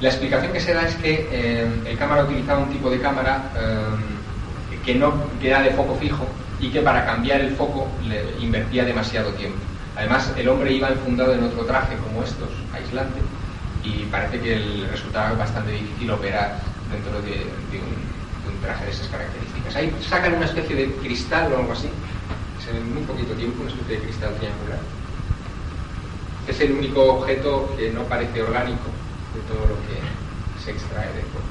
[0.00, 3.50] La explicación que se da es que eh, el cámara utilizaba un tipo de cámara
[3.56, 6.26] eh, que no queda de foco fijo
[6.60, 9.58] y que para cambiar el foco le invertía demasiado tiempo.
[9.96, 13.20] Además, el hombre iba enfundado en otro traje como estos, aislante,
[13.84, 17.46] y parece que resultaba bastante difícil operar dentro de,
[17.78, 19.76] un, traje de esas características.
[19.76, 21.88] Ahí sacan una especie de cristal o algo así,
[22.64, 24.80] se ve en muy poquito tiempo, una especie de cristal triangular
[26.48, 28.88] es el único objeto que no parece orgánico
[29.34, 30.00] de todo lo que
[30.64, 31.48] se extrae del cuerpo.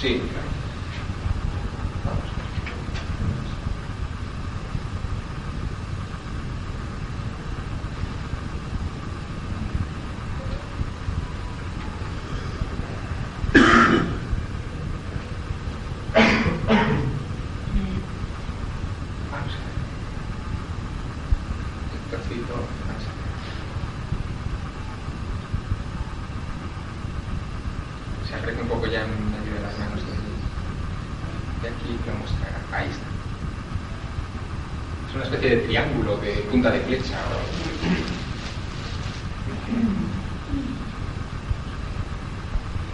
[0.00, 0.63] Sí, claro.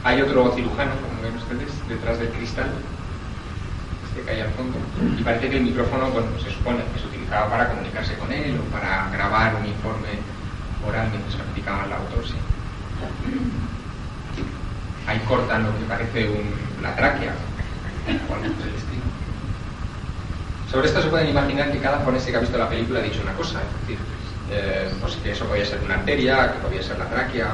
[0.02, 2.70] Hay otro cirujano, como ven ustedes, detrás del cristal,
[4.08, 4.78] este que hay al fondo,
[5.18, 8.58] y parece que el micrófono, bueno, se supone que se utilizaba para comunicarse con él
[8.58, 10.08] o para grabar un informe
[10.88, 12.36] oral mientras practicaban la autopsia.
[15.06, 17.34] Ahí cortan lo que parece un, la tráquea
[18.28, 19.04] o algo del estilo.
[20.70, 23.20] Sobre esto se pueden imaginar que cada forense que ha visto la película ha dicho
[23.22, 23.98] una cosa, es decir,
[24.50, 27.52] eh, pues que eso podía ser una arteria, que podía ser la tráquea.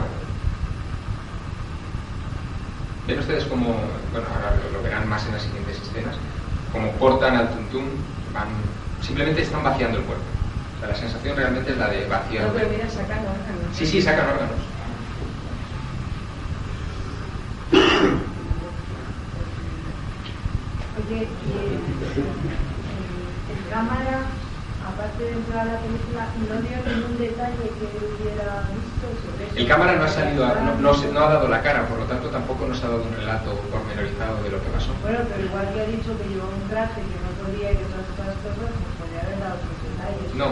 [3.09, 3.74] Ven ustedes como,
[4.12, 6.14] bueno, ahora lo, verán más en las siguientes escenas,
[6.70, 7.90] como cortan al tuntún,
[8.33, 8.46] van,
[9.02, 10.24] simplemente están vaciando el cuerpo.
[10.76, 12.46] O sea, la sensación realmente es la de vaciar.
[12.46, 13.76] No, pero mira, sacan órganos.
[13.76, 14.55] Sí, sí, sacan órganos.
[20.96, 22.26] Oye, y el,
[23.50, 24.26] el cámara,
[24.83, 29.57] aparte de entrar a la película, no dio ningún detalle que hubiera visto sobre eso.
[29.57, 31.98] El cámara no ha salido, a- no, no se- no ha dado la cara, por
[31.98, 34.92] lo tanto tampoco nos ha dado un relato pormenorizado de lo que pasó.
[35.02, 37.85] Bueno, pero igual que ha dicho que llevaba un traje que no podía y que
[37.90, 40.29] todas estas cosas, pues podría haber dado otros detalles.
[40.37, 40.46] No,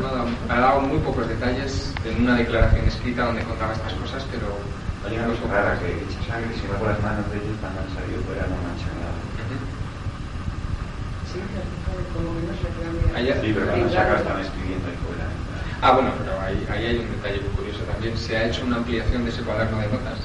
[0.00, 3.92] no ha dado, ha dado muy pocos detalles en una declaración escrita donde contaba estas
[3.94, 4.46] cosas, pero
[5.00, 7.80] Hay una cosa rara que echa sangre, si va por las manos de ellos cuando
[7.80, 8.60] han salido fuera no.
[8.60, 8.89] Ujú.
[13.14, 15.24] Ahí- Sí, pero cuando están escribiendo ahí fuera.
[15.82, 18.16] Ah, bueno, pero ahí, ahí hay un detalle muy curioso también.
[18.16, 20.18] Se ha hecho una ampliación de ese cuaderno de notas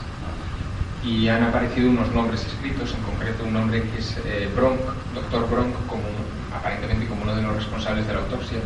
[1.04, 4.80] y han aparecido unos nombres escritos, en concreto un nombre que es eh, Bronk,
[5.14, 6.04] doctor Bronk, como,
[6.52, 8.60] aparentemente como uno de los responsables de la autopsia.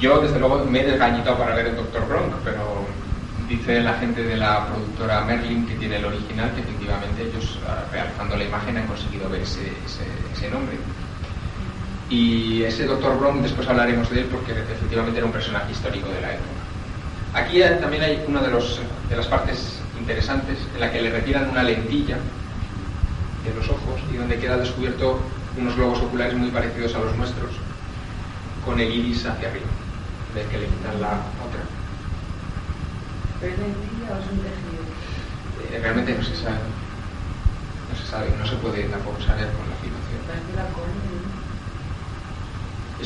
[0.00, 2.86] Yo, desde luego, me he desgañitado para ver el doctor Bronk, pero
[3.48, 7.84] dice la gente de la productora Merlin, que tiene el original, que efectivamente ellos, ah,
[7.90, 10.76] realizando la imagen, han conseguido ver ese, ese- ese nombre.
[12.08, 16.20] Y ese doctor Bronk, después hablaremos de él porque efectivamente era un personaje histórico de
[16.20, 16.50] la época.
[17.34, 21.50] Aquí también hay una de, los, de las partes interesantes en la que le retiran
[21.50, 22.16] una lentilla
[23.44, 25.20] de los ojos y donde queda descubierto
[25.58, 27.50] unos globos oculares muy parecidos a los nuestros,
[28.64, 29.66] con el iris hacia arriba,
[30.34, 31.12] del que le quitan la
[31.44, 31.62] otra.
[33.40, 34.82] ¿Pero es lentilla o es un tejido?
[35.72, 36.60] Eh, realmente no se sabe,
[37.90, 40.20] no se sabe, no se puede tampoco saber con la filmación.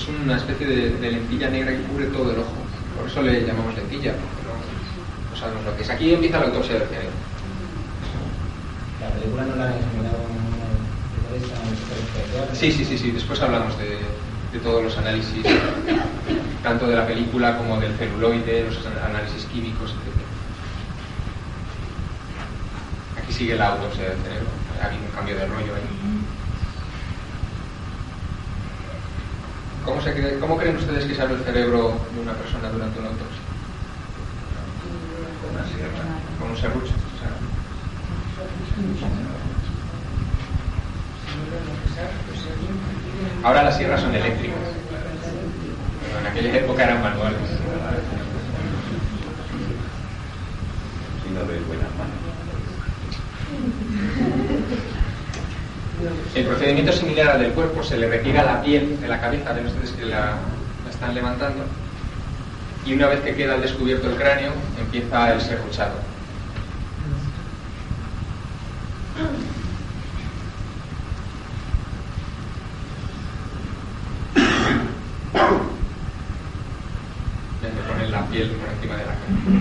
[0.01, 2.55] Es una especie de, de lentilla negra que cubre todo el ojo.
[2.97, 5.91] Por eso le llamamos lentilla, porque no, no sabemos lo que es.
[5.91, 7.11] Aquí empieza la autopsia del cerebro.
[9.01, 10.17] La película no la han examinado.
[12.55, 13.11] Sí, sí, sí, sí.
[13.11, 13.99] Después hablamos de,
[14.53, 15.45] de todos los análisis,
[16.63, 19.99] tanto de la película como del celuloide, los análisis químicos, etc.
[23.23, 24.49] Aquí sigue la autopsia del cerebro.
[24.83, 26.00] Ha habido un cambio de rollo ahí.
[29.85, 32.99] ¿Cómo, se cree- ¿Cómo creen ustedes que se abre el cerebro de una persona durante
[32.99, 33.41] una autopsia?
[35.41, 36.05] Con una sierra.
[36.39, 36.93] Con un serrucho.
[43.43, 44.57] Ahora las sierras son eléctricas.
[46.07, 47.39] Pero en aquella época eran manuales.
[51.25, 52.21] Si no de buenas manos.
[56.35, 59.67] El procedimiento similar al del cuerpo, se le retira la piel de la cabeza, ven
[59.67, 60.37] ustedes que la,
[60.89, 61.65] están levantando,
[62.87, 65.95] y una vez que queda descubierto el cráneo, empieza el serruchado.
[77.89, 79.60] Ponen la piel por encima de la.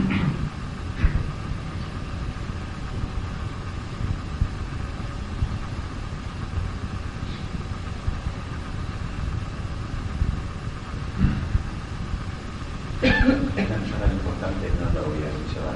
[12.99, 15.71] Persona importante no lo voy a dicho a.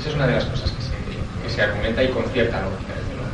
[0.00, 0.90] Esa es una de las cosas que se,
[1.42, 3.28] que se argumenta y con cierta lógica, desde luego.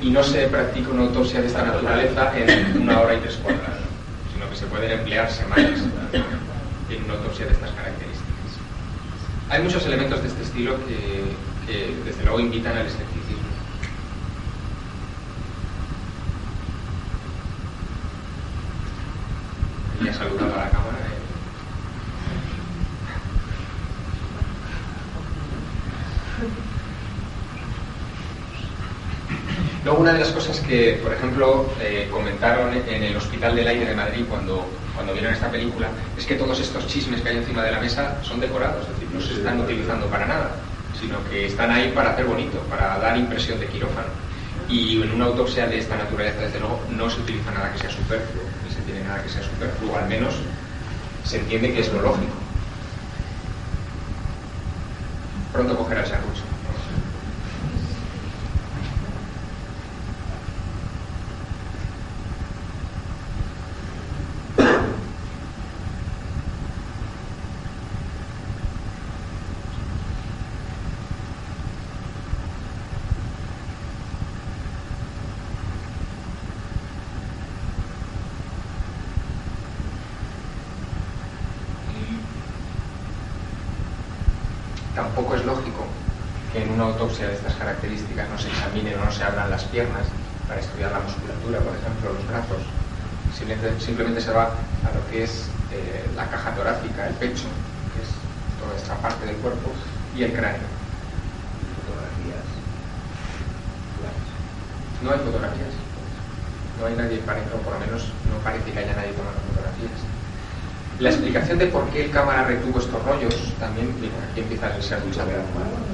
[0.00, 3.74] Y no se practica una autopsia de esta naturaleza en una hora y tres cuartos,
[4.32, 5.80] sino que se pueden emplear semanas
[6.12, 8.24] en una autopsia de estas características.
[9.50, 11.24] Hay muchos elementos de este estilo que,
[11.66, 13.18] que, desde luego invitan al escepticismo.
[20.00, 20.98] Y ha saludado a la cámara.
[20.98, 21.18] eh.
[29.84, 33.86] Luego una de las cosas que, por ejemplo, eh, comentaron en el Hospital del Aire
[33.86, 37.64] de Madrid cuando, cuando vieron esta película, es que todos estos chismes que hay encima
[37.64, 40.56] de la mesa son decorados, es decir, no se están utilizando para nada,
[41.00, 44.08] sino que están ahí para hacer bonito, para dar impresión de quirófano.
[44.68, 47.90] Y en una autopsia de esta naturaleza, desde luego, no se utiliza nada que sea
[47.90, 50.34] superfluo, ni se tiene nada que sea superfluo, al menos
[51.24, 52.34] se entiende que es lo lógico.
[55.50, 56.47] Pronto cogerá el serrucho.
[88.82, 90.06] No se abran las piernas
[90.46, 92.62] para estudiar la musculatura, por ejemplo, los brazos.
[93.34, 97.46] Simplemente, se va a lo que es eh, la caja torácica, el pecho,
[97.94, 98.10] que es
[98.58, 99.70] toda esta parte del cuerpo,
[100.16, 100.66] y el cráneo.
[101.84, 102.46] Fotografías.
[105.02, 105.74] No hay fotografías.
[106.80, 109.98] No hay nadie, o por lo menos no parece que haya nadie tomando fotografías.
[110.98, 114.82] La explicación de por qué el cámara retuvo estos rollos, también, mira, aquí empieza el
[114.82, 115.87] ser Mucho duchado.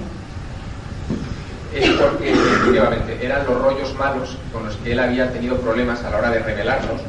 [1.74, 6.10] Es porque efectivamente eran los rollos malos con los que él había tenido problemas a
[6.10, 7.00] la hora de revelarlos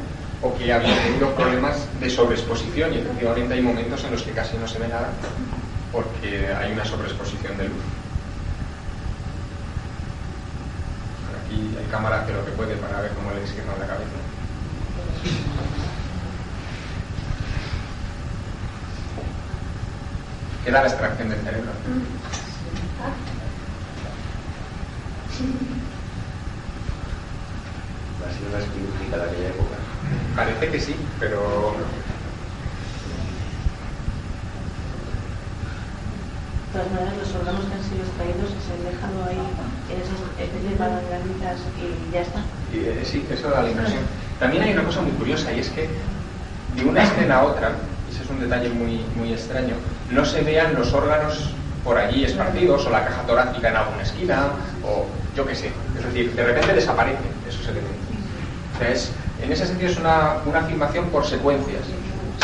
[0.42, 4.56] o que había tenido problemas de sobreexposición y efectivamente hay momentos en los que casi
[4.58, 5.08] no se ve nada
[5.92, 7.82] porque hay una sobreexposición de luz.
[11.44, 14.10] Aquí el cámara hace lo que puede para ver cómo le desqueman la cabeza.
[20.64, 21.70] Queda la extracción del cerebro.
[28.52, 29.76] La quirúrgica de aquella época.
[30.36, 31.74] Parece que sí, pero
[36.66, 39.40] De todas maneras, los órganos que han sido extraídos se han dejado ahí
[39.88, 42.40] en esas especies de palanganitas y ya está.
[42.68, 44.02] Y, eh, sí, eso da la impresión.
[44.38, 45.88] También hay una cosa muy curiosa y es que
[46.76, 47.72] de una escena a otra,
[48.06, 49.74] y ese es un detalle muy, muy extraño,
[50.10, 51.48] no se vean los órganos
[51.82, 54.48] por allí esparcidos o la caja torácica en alguna esquina
[54.84, 55.70] o yo qué sé.
[55.96, 57.95] Es decir, de repente desaparecen esos elementos.
[58.78, 61.82] O en ese sentido es una, una filmación por secuencias.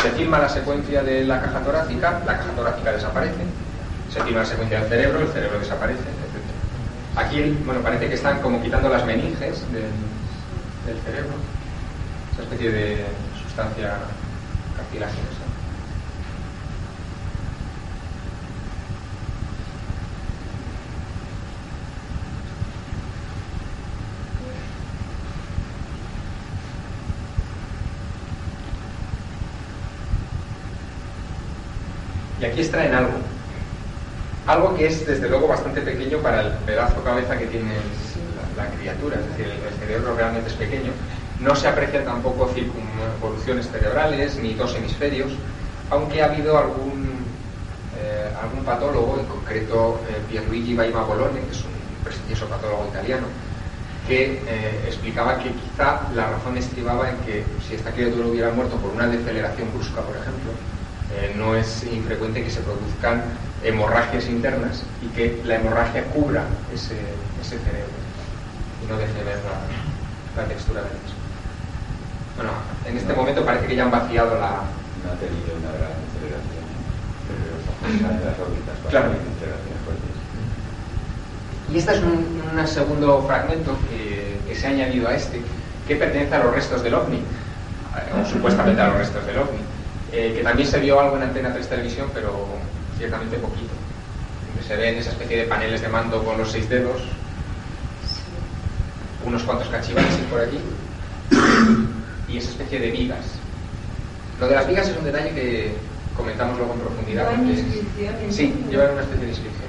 [0.01, 3.43] Se filma la secuencia de la caja torácica, la caja torácica desaparece,
[4.11, 7.17] se filma la secuencia del cerebro, el cerebro desaparece, etc.
[7.17, 9.91] Aquí, bueno, parece que están como quitando las meninges del,
[10.87, 11.33] del cerebro,
[12.33, 13.05] esa especie de
[13.43, 13.93] sustancia
[14.75, 15.32] cartilaginosa.
[32.43, 33.13] Y aquí extraen algo.
[34.47, 37.71] Algo que es, desde luego, bastante pequeño para el pedazo cabeza que tiene
[38.57, 39.15] la, criatura.
[39.17, 40.91] Es decir, el, el cerebro realmente es pequeño.
[41.39, 45.31] No se aprecian tampoco circunvoluciones cerebrales ni dos hemisferios,
[45.89, 47.23] aunque ha habido algún,
[47.97, 53.27] eh, algún patólogo, en concreto eh, Pierluigi Baima Bolone, que es un prestigioso patólogo italiano,
[54.05, 58.75] que eh, explicaba que quizá la razón estribaba en que si esta criatura hubiera muerto
[58.75, 60.51] por una deceleración brusca, por ejemplo,
[61.15, 63.23] eh, no es infrecuente que se produzcan
[63.63, 66.97] hemorragias internas y que la hemorragia cubra ese,
[67.41, 67.93] ese cerebro
[68.83, 71.23] y no deje ver la, la textura del mismo.
[72.35, 72.51] Bueno,
[72.85, 74.63] en este momento parece que ya han vaciado la...
[75.03, 76.63] No ha tenido una gran aceleración.
[77.27, 79.11] Pero las órbitas Claro.
[81.71, 85.41] Y este es un, un segundo fragmento que, que se ha añadido a este,
[85.87, 87.21] que pertenece a los restos del OVNI,
[88.21, 89.59] o supuestamente a los restos del OVNI,
[90.13, 92.45] eh, que también se vio algo en Antena 3 Televisión, pero
[92.97, 93.73] ciertamente poquito.
[94.67, 97.01] Se ven esa especie de paneles de mando con los seis dedos,
[99.25, 100.59] unos cuantos cachivaches por aquí,
[102.29, 103.25] y esa especie de vigas.
[104.39, 105.73] Lo de las vigas es un detalle que
[106.15, 107.31] comentamos luego en profundidad.
[107.31, 108.71] Llevan inscripciones, Sí, ¿no?
[108.71, 109.63] llevan una especie de inscripciones.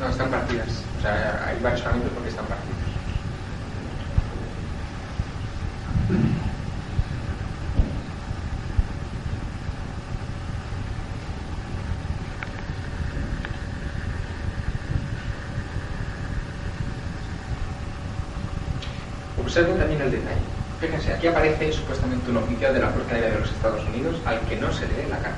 [0.00, 0.82] No, están partidas.
[0.98, 2.82] O sea, hay varios fragmentos porque están partidos.
[19.52, 20.40] Observen también el detalle.
[20.80, 24.40] Fíjense, aquí aparece supuestamente un oficial de la Fuerza Aérea de los Estados Unidos al
[24.48, 25.36] que no se le ve la cara.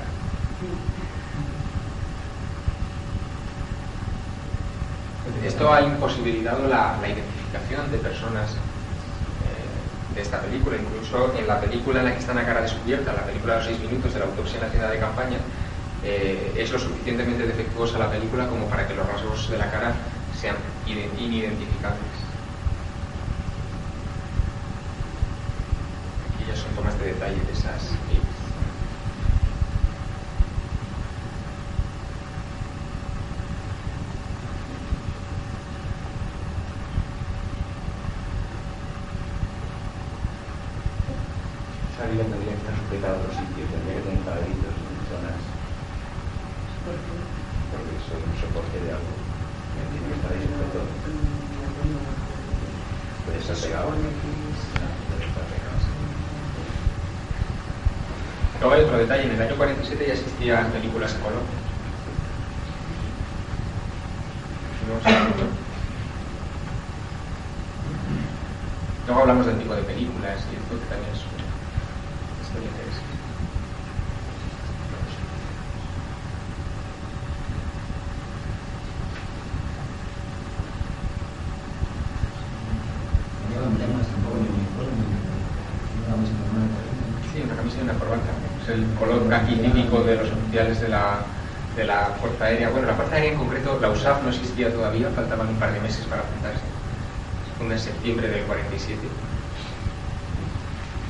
[5.45, 10.77] Esto ha imposibilitado la, identificación de personas eh, de esta película.
[10.77, 13.67] Incluso en la película en la que están a cara descubierta, la película de los
[13.67, 15.37] seis minutos de la autopsia en la tienda de campaña,
[16.03, 19.93] eh, es lo suficientemente defectuosa la película como para que los rasgos de la cara
[20.39, 20.55] sean
[20.87, 22.15] ide- inidentificables.
[26.35, 28.04] Aquí ya son tomas de detalle de esas
[59.95, 61.54] 1977 ya existían películas en color.
[89.21, 91.19] El caqui típico de los oficiales de la,
[91.75, 92.69] de la Fuerza Aérea.
[92.69, 95.79] Bueno, la Fuerza Aérea en concreto, la USAF no existía todavía, faltaban un par de
[95.79, 96.59] meses para fundarse.
[96.59, 98.99] Se funda en septiembre del 47.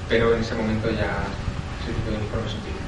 [0.10, 1.24] Pero en ese momento ya
[1.82, 2.86] ese tipo de uniforme se utilizaba.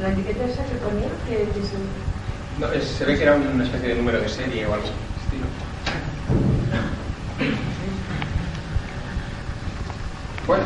[0.00, 1.76] La etiqueta esa que ponía, que que se...
[2.58, 5.46] No, es- se ve que era una especie de número de serie o algo estilo.
[10.46, 10.64] Bueno,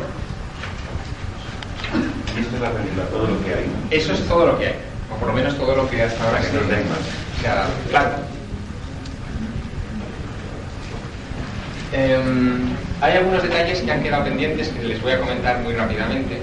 [2.38, 3.66] Esto es la película, todo lo que hay.
[3.90, 4.74] eso es todo lo que hay,
[5.12, 7.70] o por lo menos todo lo que hasta ahora que se ha dado.
[7.88, 8.10] Claro.
[11.92, 12.68] Em,
[13.00, 16.42] hay algunos detalles que han quedado pendientes que les voy a comentar muy rápidamente.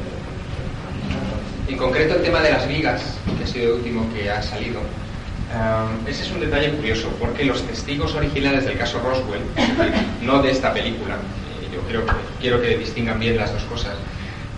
[1.67, 4.79] En concreto el tema de las vigas, que ha sido el último que ha salido.
[6.07, 9.41] Ese es un detalle curioso, porque los testigos originales del caso Roswell,
[10.21, 13.95] no de esta película, eh, yo creo que, quiero que distingan bien las dos cosas.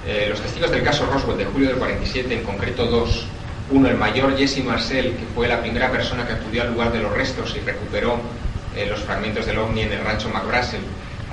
[0.05, 3.25] Eh, los testigos del caso Roswell de julio del 47, en concreto dos,
[3.69, 6.99] uno el mayor Jesse Marcel, que fue la primera persona que acudió al lugar de
[6.99, 8.19] los restos y recuperó
[8.75, 10.81] eh, los fragmentos del ovni en el rancho McBrassel,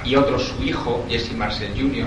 [0.04, 2.06] y otro su hijo, Jesse Marcel Jr.,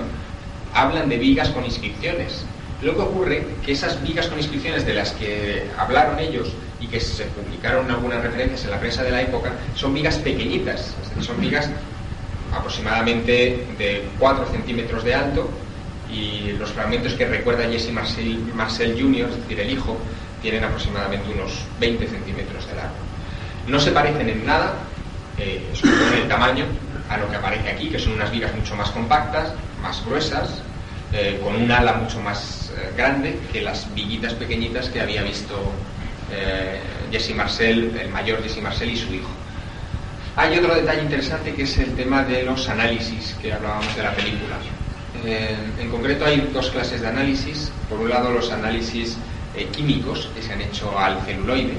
[0.74, 2.44] hablan de vigas con inscripciones.
[2.82, 7.00] Lo que ocurre que esas vigas con inscripciones de las que hablaron ellos y que
[7.00, 11.68] se publicaron algunas referencias en la prensa de la época son vigas pequeñitas, son vigas
[12.54, 15.50] aproximadamente de 4 centímetros de alto
[16.10, 19.98] y los fragmentos que recuerda Jesse Marcel, Jr., es decir, el hijo,
[20.40, 22.94] tienen aproximadamente unos 20 centímetros de largo.
[23.66, 24.74] No se parecen en nada,
[25.74, 26.64] sobre todo en el tamaño,
[27.10, 29.52] a lo que aparece aquí, que son unas vigas mucho más compactas,
[29.82, 30.62] más gruesas,
[31.12, 35.72] eh, con un ala mucho más eh, grande que las viguitas pequeñitas que había visto
[36.32, 36.78] eh,
[37.10, 39.30] Jesse Marcel, el mayor Jesse Marcel y su hijo.
[40.36, 44.14] Hay otro detalle interesante que es el tema de los análisis que hablábamos de la
[44.14, 44.56] película.
[45.24, 47.72] Eh, en concreto hay dos clases de análisis.
[47.88, 49.16] Por un lado los análisis
[49.56, 51.74] eh, químicos que se han hecho al celuloide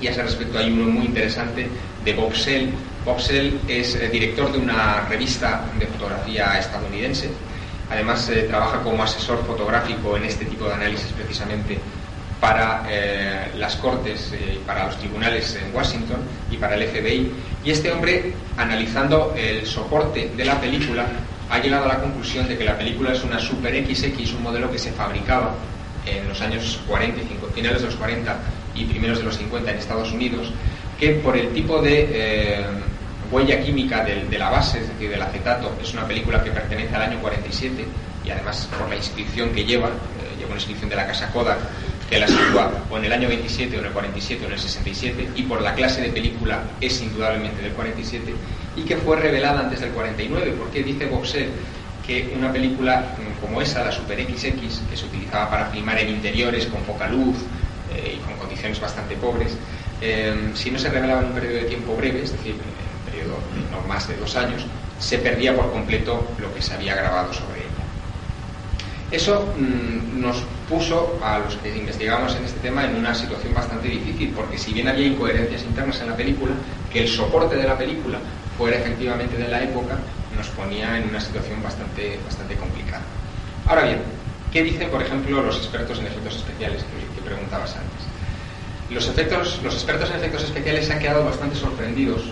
[0.00, 1.68] y a ese respecto hay uno muy interesante
[2.04, 2.70] de Bob Sell.
[3.04, 7.30] Bob Sell es eh, director de una revista de fotografía estadounidense.
[7.90, 11.78] Además eh, trabaja como asesor fotográfico en este tipo de análisis precisamente
[12.40, 16.18] para eh, las cortes, eh, y para los tribunales en Washington
[16.50, 17.30] y para el FBI.
[17.64, 21.06] Y este hombre, analizando el soporte de la película,
[21.50, 24.70] ha llegado a la conclusión de que la película es una Super XX, un modelo
[24.70, 25.54] que se fabricaba
[26.06, 28.36] en los años 40 y 50, finales de los 40
[28.74, 30.50] y primeros de los 50 en Estados Unidos,
[30.98, 32.64] que por el tipo de eh,
[33.30, 36.94] huella química del- de, la base, es decir, del acetato, es una película que pertenece
[36.96, 37.84] al año 47
[38.24, 39.90] y además por la inscripción que lleva,
[40.38, 41.58] lleva una inscripción de la casa Kodak
[42.10, 44.58] que la sitúa o en el año 27 o en el 47 o en el
[44.58, 48.34] 67 y por la clase de película es indudablemente del 47
[48.76, 51.48] y que fue revelada antes del 49 porque dice Boxer
[52.04, 54.42] que una película mm, como esa, la Super XX,
[54.90, 57.36] que se utilizaba para filmar en interiores con poca luz
[57.94, 59.56] eh, y con condiciones bastante pobres,
[60.00, 63.04] eh, si no se revelaba en un periodo de tiempo breve, es decir, en un
[63.12, 64.64] periodo de no más de dos años,
[64.98, 67.59] se perdía por completo lo que se había grabado sobre.
[69.10, 73.88] Eso mm, nos puso a los que investigamos en este tema en una situación bastante
[73.88, 76.52] difícil, porque si bien había incoherencias internas en la película,
[76.92, 78.18] que el soporte de la película
[78.56, 79.96] fuera efectivamente de la época,
[80.36, 83.02] nos ponía en una situación bastante, bastante complicada.
[83.66, 83.98] Ahora bien,
[84.52, 88.06] ¿qué dicen, por ejemplo, los expertos en efectos especiales que, que preguntabas antes?
[88.90, 92.22] Los, efectos, los expertos en efectos especiales se han quedado bastante sorprendidos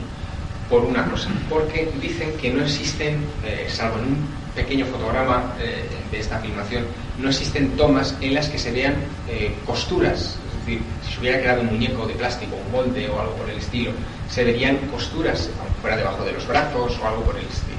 [0.71, 5.89] por una cosa, porque dicen que no existen, eh, salvo en un pequeño fotograma eh,
[6.11, 6.85] de esta filmación,
[7.17, 8.95] no existen tomas en las que se vean
[9.29, 13.21] eh, costuras, es decir, si se hubiera creado un muñeco de plástico, un molde o
[13.21, 13.93] algo por el estilo,
[14.29, 17.79] se verían costuras, aunque fuera debajo de los brazos o algo por el estilo.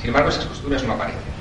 [0.00, 1.32] Sin embargo, esas costuras no aparecen,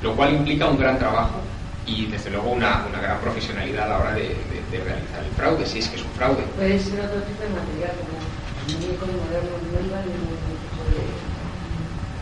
[0.00, 1.38] lo cual implica un gran trabajo
[1.84, 5.32] y desde luego una, una gran profesionalidad a la hora de, de- de realizar el
[5.32, 6.42] fraude, si es que es un fraude.
[6.56, 8.16] Puede ser otro tipo de material, como
[8.72, 10.00] muñecos modernos, no iba.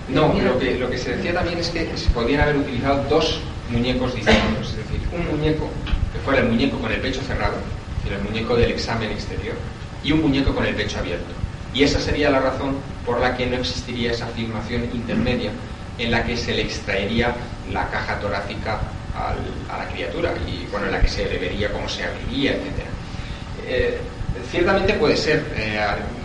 [0.09, 3.40] No, lo que, lo que se decía también es que se podían haber utilizado dos
[3.70, 5.68] muñecos distintos, es decir, un muñeco
[6.12, 7.56] que fuera el muñeco con el pecho cerrado,
[7.98, 9.54] es decir, el muñeco del examen exterior,
[10.02, 11.34] y un muñeco con el pecho abierto.
[11.74, 15.50] Y esa sería la razón por la que no existiría esa filmación intermedia
[15.98, 17.34] en la que se le extraería
[17.70, 18.80] la caja torácica
[19.14, 22.52] al- a la criatura y bueno, en la que se le vería cómo se abriría,
[22.52, 22.62] etc.
[23.66, 23.98] Eh,
[24.50, 25.44] ciertamente puede ser.
[25.56, 25.78] eh,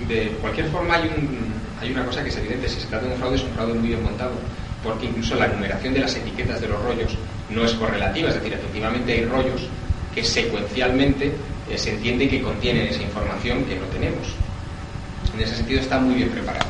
[0.08, 1.54] de cualquier forma hay, un-
[1.84, 2.70] hay una cosa que es evidente.
[2.70, 4.32] Si se trata de un fraude, es un fraude muy bien montado.
[4.84, 7.18] Porque incluso la numeración de las etiquetas de los rollos
[7.50, 8.30] no es correlativa.
[8.30, 9.68] Es decir, efectivamente hay rollos
[10.14, 11.34] que secuencialmente
[11.70, 14.36] eh, se entiende que contienen esa información que no tenemos.
[15.34, 16.66] En ese sentido está muy bien preparado.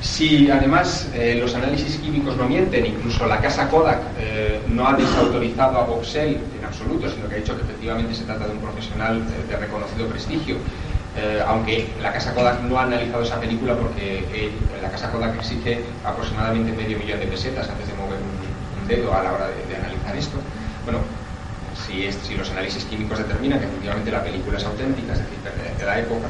[0.00, 4.94] Si además eh, los análisis químicos no mienten, incluso la casa Kodak eh, no ha
[4.94, 8.58] desautorizado a Boxell en absoluto, sino que ha dicho que efectivamente se trata de un
[8.58, 10.56] profesional de reconocido prestigio,
[11.14, 14.50] eh, aunque la casa Kodak no ha analizado esa película porque
[14.80, 19.22] la casa Kodak exige aproximadamente medio millón de pesetas antes de mover un, dedo a
[19.22, 20.38] la hora de, analizar esto.
[20.84, 20.98] Bueno,
[21.86, 25.86] si, los análisis químicos determinan que efectivamente la película es auténtica, es decir, pertenece a
[25.86, 26.26] la época,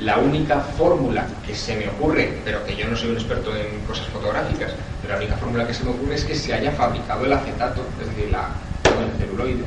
[0.00, 3.80] la única fórmula que se me ocurre, pero que yo no soy un experto en
[3.86, 4.72] cosas fotográficas,
[5.02, 7.82] pero la única fórmula que se me ocurre es que se haya fabricado el acetato,
[8.00, 8.48] es decir, la,
[8.84, 9.64] el celuloide,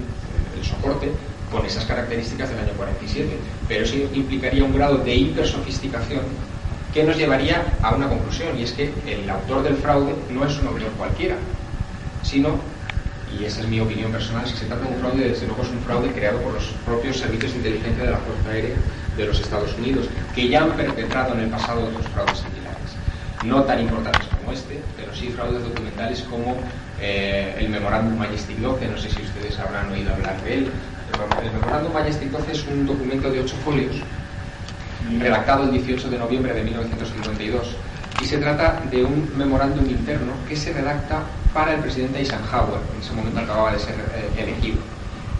[0.57, 1.11] el soporte,
[1.51, 3.37] con esas características del año 47.
[3.67, 6.21] Pero eso implicaría un grado de hipersofisticación
[6.93, 10.57] que nos llevaría a una conclusión, y es que el autor del fraude no es
[10.59, 11.35] un autor cualquiera,
[12.23, 12.59] sino
[13.39, 15.69] y esa es mi opinión personal, si se trata de un fraude, desde luego es
[15.69, 18.75] un fraude creado por los propios servicios de inteligencia de la Fuerza Aérea
[19.17, 22.77] de los Estados Unidos, que ya han perpetrado en el pasado otros fraudes similares.
[23.45, 26.55] No tan importantes como este, pero sí fraudes documentales como
[27.01, 30.71] eh, el Memorándum Majestic 12, no sé si ustedes habrán oído hablar de él.
[31.13, 31.93] El Memorándum
[32.31, 33.95] 12 es un documento de ocho folios,
[35.19, 37.75] redactado el 18 de noviembre de 1952,
[38.21, 41.21] y se trata de un memorándum interno que se redacta
[41.53, 44.77] para el presidente Eisenhower, en ese momento acababa de ser eh, elegido,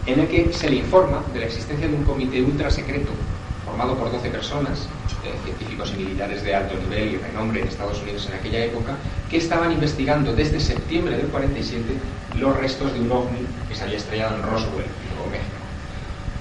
[0.06, 3.12] en el que se le informa de la existencia de un comité ultra secreto
[3.66, 4.88] formado por 12 personas,
[5.26, 8.96] eh, científicos y militares de alto nivel y renombre en Estados Unidos en aquella época,
[9.30, 11.84] que estaban investigando desde septiembre del 47
[12.40, 15.57] los restos de un ovni que se había estrellado en Roswell, Nuevo México.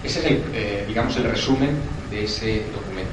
[0.06, 1.74] Ese es, el, eh, digamos, el resumen
[2.12, 3.10] de ese documento.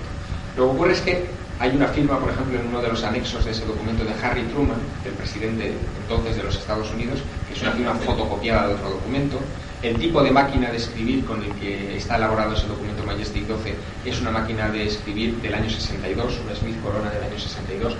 [0.56, 1.26] Lo que ocurre es que
[1.58, 4.44] hay una firma, por ejemplo, en uno de los anexos de ese documento de Harry
[4.44, 5.74] Truman, del presidente
[6.04, 9.40] entonces de los Estados Unidos, que es una firma fotocopiada de otro documento.
[9.82, 13.74] El tipo de máquina de escribir con el que está elaborado ese documento Majestic 12
[14.06, 17.96] es una máquina de escribir del año 62, una Smith Corona del año 62.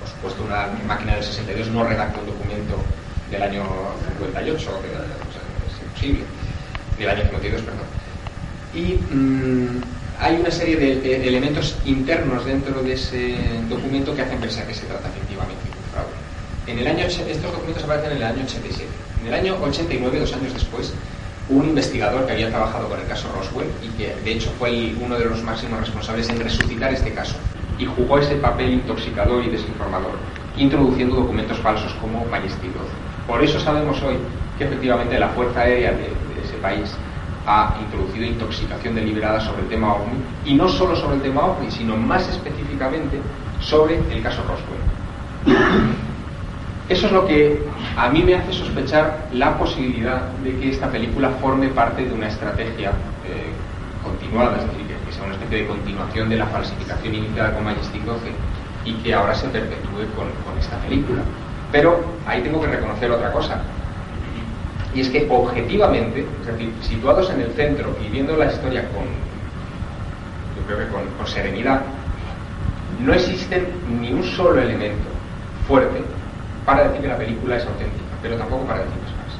[0.00, 2.74] Por supuesto, una máquina del 62 no redacta un documento
[3.30, 3.62] del año
[4.18, 6.24] 58, que, o sea, es imposible,
[6.98, 8.05] del año 52, perdón.
[8.76, 9.82] Y mm,
[10.18, 14.74] hay una serie de eh, elementos internos dentro de ese documento que hacen pensar que
[14.74, 16.16] se trata efectivamente de un fraude.
[16.66, 18.90] En el año, estos documentos aparecen en el año 87.
[19.20, 20.94] En el año 89, dos años después,
[21.48, 24.98] un investigador que había trabajado con el caso Roswell y que de hecho fue el-
[25.00, 27.38] uno de los máximos responsables en resucitar este caso
[27.78, 30.18] y jugó ese papel intoxicador y desinformador,
[30.56, 32.96] introduciendo documentos falsos como 12.
[33.26, 34.18] Por eso sabemos hoy
[34.58, 36.98] que efectivamente la Fuerza Aérea de, de ese país
[37.46, 41.70] ha introducido intoxicación deliberada sobre el tema OVNI y no solo sobre el tema OVNI,
[41.70, 43.20] sino más específicamente
[43.60, 45.56] sobre el caso Roswell.
[46.88, 47.62] Eso es lo que
[47.96, 52.28] a mí me hace sospechar la posibilidad de que esta película forme parte de una
[52.28, 52.90] estrategia
[53.24, 53.50] eh,
[54.04, 58.02] continuada, es decir, que, sea una especie de continuación de la falsificación iniciada con Majestic
[58.02, 58.20] 12
[58.84, 61.22] y que ahora se perpetúe con esta película.
[61.72, 63.62] Pero ahí tengo que reconocer otra cosa,
[64.96, 69.04] y es que objetivamente, es decir, situados en el centro y viendo la historia con,
[70.56, 71.82] yo creo que con, serenidad,
[73.04, 73.66] no existen
[74.00, 75.04] ni un solo elemento
[75.68, 76.00] fuerte
[76.64, 79.38] para decir que la película es auténtica, pero tampoco para decir que es falsa.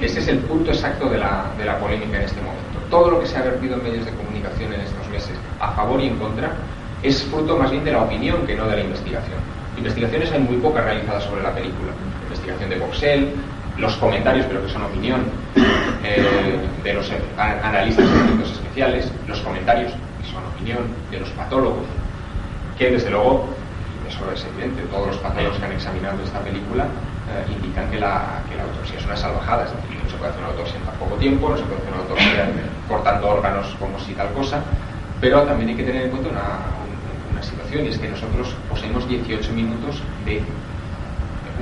[0.00, 2.78] Ese es el punto exacto de la, de la polémica en este momento.
[2.88, 6.00] Todo lo que se ha vertido en medios de comunicación en estos meses, a favor
[6.00, 6.52] y en contra,
[7.02, 9.38] es fruto más bien de la opinión que no de la investigación.
[9.76, 11.90] Investigaciones hay muy pocas realizadas sobre la película.
[12.28, 13.34] Investigación de Boxell,
[13.78, 15.22] los comentarios, pero que son opinión,
[16.04, 20.78] eh, de los analistas de efectos especiales, los comentarios, que son opinión,
[21.10, 21.84] de los patólogos,
[22.78, 23.48] que desde luego,
[24.08, 28.42] eso es evidente, todos los patólogos que han examinado esta película eh, indican que la,
[28.48, 30.84] que la autopsia es una salvajada, es decir, no se puede hacer una autopsia en
[30.84, 32.48] tan poco tiempo, no se puede hacer una autopsia
[32.88, 34.62] cortando órganos como si tal cosa,
[35.20, 36.70] pero también hay que tener en cuenta una,
[37.32, 40.42] una situación, y es que nosotros poseemos 18 minutos de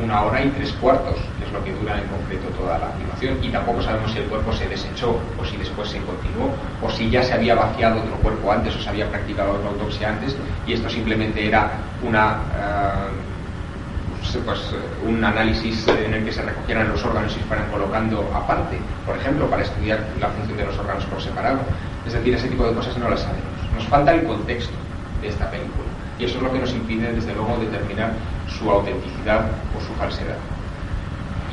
[0.02, 1.16] una hora y tres cuartos,
[1.54, 4.68] lo que dura en concreto toda la filmación, y tampoco sabemos si el cuerpo se
[4.68, 6.50] desechó o si después se continuó,
[6.82, 10.10] o si ya se había vaciado otro cuerpo antes o se había practicado otra autopsia
[10.10, 10.36] antes,
[10.66, 11.70] y esto simplemente era
[12.02, 17.44] una, eh, pues, eh, un análisis en el que se recogieran los órganos y se
[17.44, 21.60] fueran colocando aparte, por ejemplo, para estudiar la función de los órganos por separado.
[22.06, 23.44] Es decir, ese tipo de cosas no las sabemos.
[23.74, 24.74] Nos falta el contexto
[25.22, 25.88] de esta película.
[26.18, 28.12] Y eso es lo que nos impide, desde luego, determinar
[28.48, 29.46] su autenticidad
[29.76, 30.36] o su falsedad.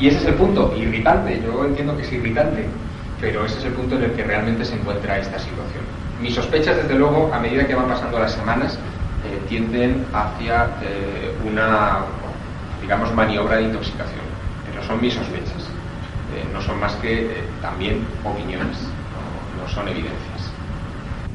[0.01, 1.39] Y ese es el punto, irritante.
[1.45, 2.65] Yo entiendo que es irritante,
[3.21, 5.83] pero ese es el punto en el que realmente se encuentra esta situación.
[6.19, 8.79] Mis sospechas, desde luego, a medida que van pasando las semanas,
[9.23, 11.99] eh, tienden hacia eh, una,
[12.81, 14.25] digamos, maniobra de intoxicación.
[14.65, 15.69] Pero son mis sospechas.
[16.35, 18.79] Eh, no son más que también opiniones,
[19.13, 20.49] no, no son evidencias.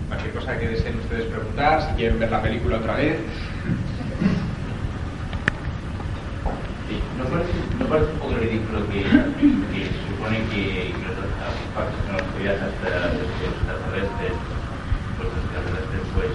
[0.09, 3.17] Cualquier cosa que deseen ustedes preguntar, si quieren ver la película otra vez.
[6.89, 12.59] Sí, ¿no parece, ¿no parece un poco ridículo que, que supone que los artefactos tecnologías
[12.63, 14.35] extraterrestres,
[15.19, 16.33] pues extraterrestres, pues,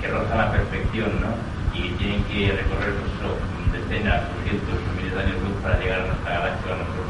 [0.00, 1.30] que rozan la perfección, ¿no?
[1.72, 3.30] Y tienen que recorrer pues, eso,
[3.70, 7.02] decenas, cientos miles de años luz para llegar a nuestra galaxia, a nuestro,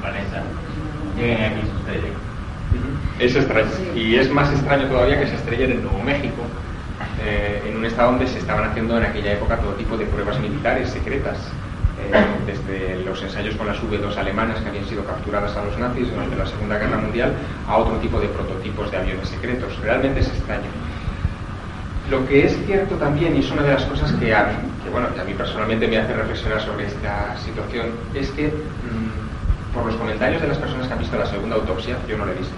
[0.00, 0.42] planeta,
[1.16, 2.14] lleguen aquí y suceden.
[3.18, 3.68] Es extraño.
[3.94, 6.42] Y es más extraño todavía que se estrellen en Nuevo México,
[7.24, 10.38] eh, en un estado donde se estaban haciendo en aquella época todo tipo de pruebas
[10.40, 11.36] militares secretas,
[12.46, 16.36] desde los ensayos con las V2 alemanas que habían sido capturadas a los nazis durante
[16.36, 17.32] la Segunda Guerra Mundial,
[17.66, 19.78] a otro tipo de prototipos de aviones secretos.
[19.80, 20.68] Realmente es extraño.
[22.10, 24.48] Lo que es cierto también, y es una de las cosas que a,
[24.82, 29.84] que, bueno, a mí personalmente me hace reflexionar sobre esta situación, es que mmm, por
[29.84, 32.36] los comentarios de las personas que han visto la segunda autopsia, yo no la he
[32.36, 32.54] visto,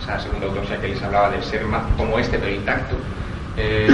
[0.00, 1.62] esa segunda autopsia que les hablaba del ser
[1.96, 2.96] como este pero intacto,
[3.56, 3.88] eh,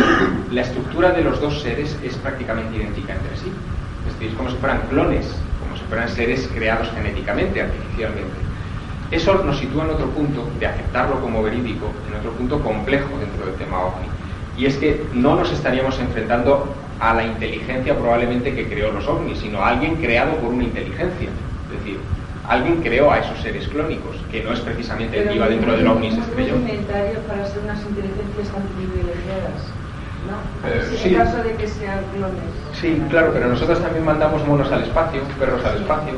[0.53, 3.53] la estructura de los dos seres es prácticamente idéntica entre sí.
[4.21, 5.27] Es como si fueran clones,
[5.61, 8.49] como si fueran seres creados genéticamente, artificialmente.
[9.11, 13.47] Eso nos sitúa en otro punto de aceptarlo como verídico, en otro punto complejo dentro
[13.47, 14.09] del tema OVNI.
[14.59, 19.39] Y es que no nos estaríamos enfrentando a la inteligencia probablemente que creó los ovnis,
[19.39, 21.29] sino a alguien creado por una inteligencia.
[21.71, 21.99] Es decir,
[22.49, 25.87] alguien creó a esos seres clónicos, que no es precisamente el que iba dentro del
[25.87, 26.57] ovni se estrelló.
[26.57, 29.73] inventario para ser unas inteligencias tan privilegiadas,
[30.27, 30.69] ¿no?
[30.69, 31.15] Eh, en sí.
[31.15, 32.43] caso de que sean clones.
[32.73, 36.15] Sí, claro, pero nosotros también mandamos monos al espacio, perros al espacio,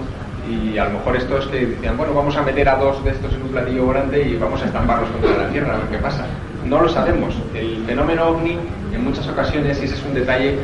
[0.49, 3.11] y a lo mejor esto es que decían, bueno, vamos a meter a dos de
[3.11, 5.99] estos en un platillo grande y vamos a estamparlos contra la Tierra, a ver qué
[5.99, 6.27] pasa.
[6.67, 7.35] No lo sabemos.
[7.55, 8.59] El fenómeno ovni,
[8.93, 10.59] en muchas ocasiones, y ese es un detalle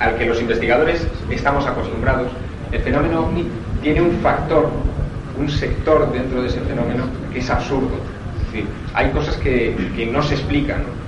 [0.00, 2.30] al que los investigadores estamos acostumbrados,
[2.70, 3.46] el fenómeno ovni
[3.82, 4.70] tiene un factor,
[5.38, 7.96] un sector dentro de ese fenómeno que es absurdo.
[8.40, 10.82] Es decir, hay cosas que, que no se explican.
[10.82, 11.07] ¿no?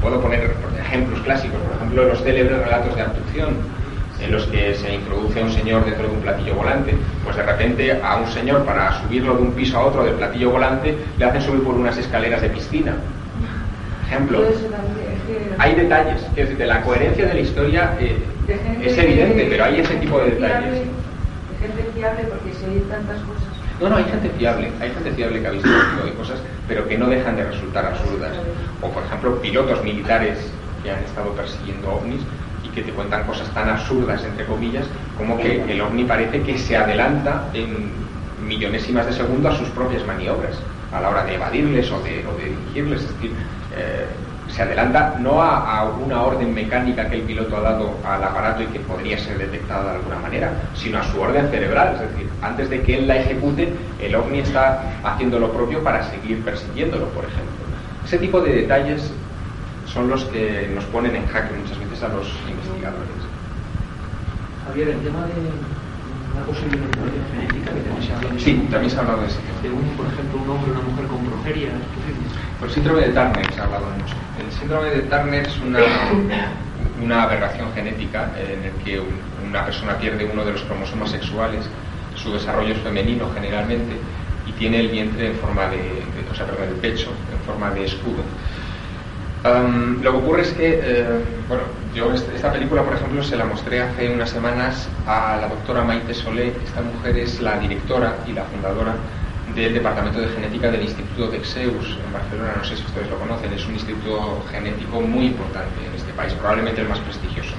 [0.00, 3.48] Puedo poner ejemplos clásicos, por ejemplo, los célebres relatos de abducción,
[4.20, 6.94] en los que se introduce a un señor dentro de un platillo volante.
[7.24, 10.50] Pues de repente a un señor, para subirlo de un piso a otro del platillo
[10.50, 12.94] volante, le hacen subir por unas escaleras de piscina.
[14.06, 14.38] Ejemplo.
[14.38, 17.92] Todo eso también, es que- Hay detalles, es decir, de la coherencia de la historia
[18.00, 18.16] eh,
[18.82, 20.72] es evidente, que- pero hay ese tipo de detalles.
[20.72, 23.47] de gente fiable porque se oyen tantas cosas.
[23.80, 26.40] No, no, hay gente fiable, hay gente fiable que ha visto este tipo de cosas,
[26.66, 28.32] pero que no dejan de resultar absurdas.
[28.82, 30.38] O, por ejemplo, pilotos militares
[30.82, 32.20] que han estado persiguiendo ovnis
[32.64, 36.58] y que te cuentan cosas tan absurdas, entre comillas, como que el ovni parece que
[36.58, 37.90] se adelanta en
[38.44, 40.56] millonésimas de segundo a sus propias maniobras,
[40.92, 43.06] a la hora de evadirles o de, dirigirles.
[43.76, 44.06] Eh,
[44.58, 48.64] se adelanta no a, a una orden mecánica que el piloto ha dado al aparato
[48.64, 51.94] y que podría ser detectada de alguna manera, sino a su orden cerebral.
[51.94, 56.02] Es decir, antes de que él la ejecute, el ovni está haciendo lo propio para
[56.10, 57.54] seguir persiguiéndolo, por ejemplo.
[58.04, 59.12] Ese tipo de detalles
[59.86, 63.14] son los que nos ponen en jaque muchas veces a los investigadores.
[64.66, 65.34] Javier, el tema de
[66.34, 66.78] una posible
[67.30, 69.62] genética que también se habla de Sí, también se ha hablado de tema.
[69.62, 71.70] de un, por ejemplo, un hombre o una mujer con progeria.
[72.60, 74.14] Por síndrome de Turner se ha hablado mucho.
[74.44, 75.78] El síndrome de Turner es una,
[77.02, 81.64] una aberración genética en el que un- una persona pierde uno de los cromosomas sexuales,
[82.16, 83.92] su desarrollo es femenino generalmente
[84.46, 87.84] y tiene el vientre en forma de, o sea, perdón, el pecho en forma de
[87.84, 88.22] escudo.
[90.02, 91.04] Lo que ocurre es que, eh,
[91.48, 91.62] bueno,
[91.94, 95.84] yo est- esta película, por ejemplo, se la mostré hace unas semanas a la doctora
[95.84, 96.48] Maite Solé.
[96.64, 98.96] Esta mujer es la directora y la fundadora
[99.54, 102.54] del Departamento de Genética del Instituto de Exeus en Barcelona.
[102.58, 106.32] No sé si ustedes lo conocen, es un instituto genético muy importante en este país,
[106.34, 107.54] probablemente el más prestigioso.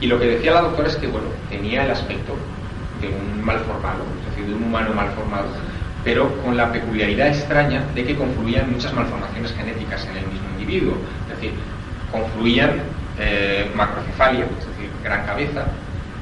[0.00, 2.34] Y lo que decía la doctora es que, bueno, tenía el aspecto
[3.00, 5.48] de un mal formado, es decir, de un humano mal formado,
[6.04, 10.94] pero con la peculiaridad extraña de que confluían muchas malformaciones genéticas en el mismo individuo.
[11.28, 11.52] Es decir,
[12.10, 12.80] confluían
[13.18, 15.64] eh, macrocefalia, es decir, gran cabeza,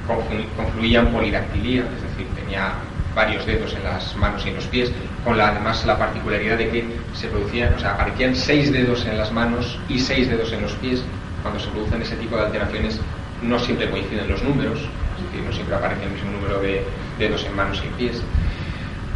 [0.09, 2.73] conflu- confluían polidactilía, es decir, tenía
[3.17, 4.93] varios dedos en las manos y en los pies,
[5.25, 9.17] con la, además la particularidad de que se producían, o sea, aparecían seis dedos en
[9.17, 11.03] las manos y seis dedos en los pies.
[11.43, 13.01] Cuando se producen ese tipo de alteraciones,
[13.43, 16.83] no siempre coinciden los números, es decir, no siempre aparece el mismo número de
[17.19, 18.23] dedos en manos y en pies.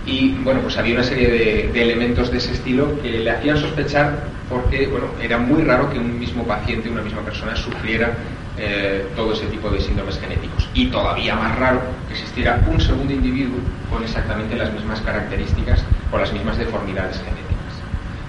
[0.07, 4.24] Y bueno, pues había una serie de, elementos de ese estilo que le hacían sospechar
[4.48, 4.88] porque
[5.22, 8.14] era muy raro que un mismo paciente, una misma persona, sufriera
[8.62, 10.68] eh, todo ese tipo de síndromes genéticos.
[10.74, 13.56] Y todavía más raro que existiera un segundo individuo
[13.88, 15.82] con exactamente las mismas características
[16.12, 17.72] o las mismas deformidades genéticas.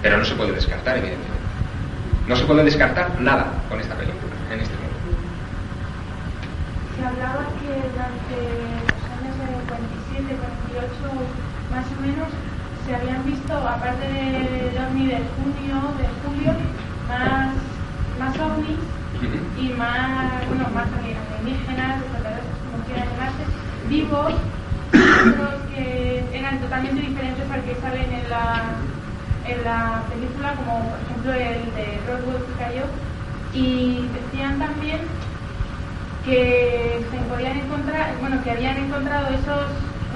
[0.00, 1.36] Pero no se puede descartar, evidentemente.
[2.26, 4.96] No se puede descartar nada con esta película en este mundo.
[6.96, 8.36] Se hablaba que durante
[8.88, 10.32] los años de 47,
[10.72, 10.96] 48
[11.70, 12.28] más o menos
[12.86, 16.52] se habían visto, aparte del ovni de junio, de julio,
[17.08, 17.52] más,
[18.18, 18.80] más ovnis
[19.58, 23.44] y más, bueno, más alienígenas, extraterrestres, como quieran llamarse,
[23.88, 24.34] vivos,
[24.92, 28.74] otros que eran totalmente diferentes al que salen en la,
[29.46, 32.84] en la película, como por ejemplo el de Roswell que cayó,
[33.54, 35.00] y decían también
[36.24, 39.66] que se podían encontrar, bueno, que habían encontrado esos,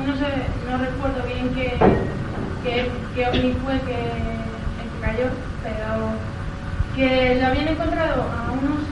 [0.07, 0.29] no sé,
[0.71, 1.77] no recuerdo bien qué,
[2.63, 5.29] qué, qué ovni fue que, el que cayó,
[5.63, 6.11] pero
[6.95, 8.86] que lo habían encontrado a unos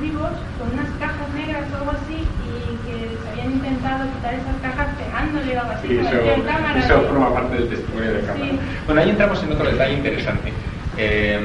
[0.00, 4.56] vivos con unas cajas negras o algo así y que se habían intentado quitar esas
[4.62, 6.78] cajas pegándole o algo así Sí, eso, cámara.
[6.78, 8.50] eso forma parte del testimonio de cámara.
[8.50, 8.58] Sí.
[8.86, 10.52] Bueno, ahí entramos en otro detalle interesante.
[10.98, 11.40] Eh,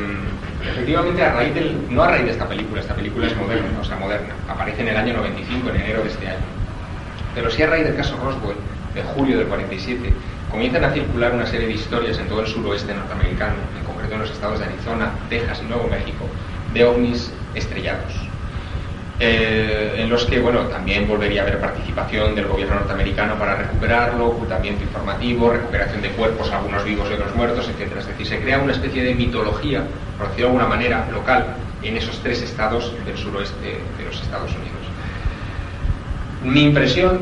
[0.72, 3.84] efectivamente, a raíz del, no a raíz de esta película, esta película es moderna, o
[3.84, 6.46] sea, moderna, aparece en el año 95, en enero de este año.
[7.36, 8.58] Pero sí a raíz del caso Roswell,
[8.94, 10.14] de julio del 47,
[10.50, 14.20] comienzan a circular una serie de historias en todo el suroeste norteamericano, en concreto en
[14.22, 16.26] los estados de Arizona, Texas y Nuevo México,
[16.74, 18.14] de ovnis estrellados.
[19.24, 24.30] Eh, en los que, bueno, también volvería a haber participación del gobierno norteamericano para recuperarlo,
[24.30, 27.98] ocultamiento informativo, recuperación de cuerpos, algunos vivos y otros muertos, etc.
[28.00, 29.84] Es decir, se crea una especie de mitología,
[30.18, 34.50] por decirlo de alguna manera, local, en esos tres estados del suroeste de los Estados
[34.52, 34.82] Unidos.
[36.44, 37.22] Mi impresión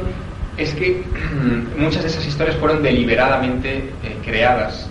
[0.56, 1.04] es que
[1.78, 4.90] muchas de esas historias fueron deliberadamente eh, creadas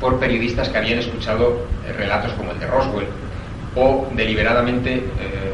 [0.00, 3.06] por periodistas que habían escuchado eh, relatos como el de Roswell
[3.76, 5.52] o deliberadamente, eh,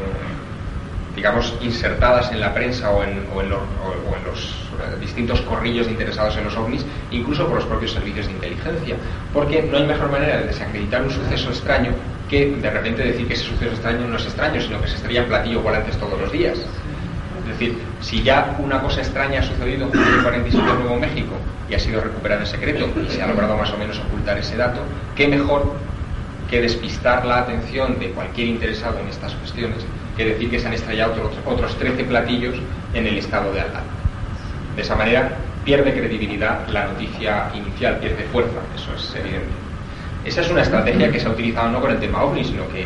[1.15, 5.41] digamos, insertadas en la prensa o en, o en lo- o- en los eh, distintos
[5.41, 8.95] corrillos interesados en los ovnis, incluso por los propios servicios de inteligencia,
[9.33, 11.91] porque no hay mejor manera de desacreditar un suceso extraño
[12.29, 15.25] que de repente decir que ese suceso extraño no es extraño, sino que se estrellan
[15.25, 16.57] platillo volantes todos los días.
[16.57, 21.33] Es decir, si ya una cosa extraña ha sucedido en el 47 en Nuevo México
[21.69, 24.55] y ha sido recuperada en secreto y se ha logrado más o menos ocultar ese
[24.55, 24.79] dato,
[25.15, 25.73] ¿qué mejor
[26.51, 29.77] que despistar la atención de cualquier interesado en estas cuestiones
[30.17, 32.55] que decir que se han estrellado otros, otros 13 platillos
[32.93, 33.69] en el estado de al?
[34.75, 39.47] De esa manera pierde credibilidad la noticia inicial, pierde fuerza, eso es evidente.
[40.25, 42.85] Esa es una estrategia que se ha utilizado no con el tema OVNI, sino que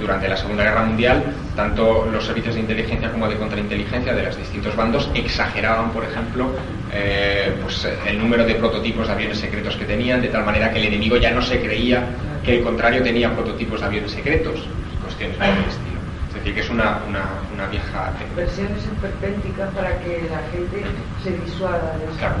[0.00, 1.24] durante la Segunda Guerra Mundial,
[1.56, 6.50] tanto los servicios de inteligencia como de contrainteligencia de los distintos bandos exageraban, por ejemplo,
[6.92, 10.70] eh, pues, eh, el número de prototipos de aviones secretos que tenían, de tal manera
[10.72, 12.04] que el enemigo ya no se creía
[12.44, 14.60] que el contrario tenía prototipos de aviones secretos,
[15.02, 15.94] cuestiones por el estilo.
[16.28, 17.24] Es decir, que es una, una,
[17.54, 18.12] una vieja.
[18.36, 20.84] Versiones esperpénticas para que la gente
[21.22, 22.18] se disuada de eso.
[22.18, 22.34] Claro.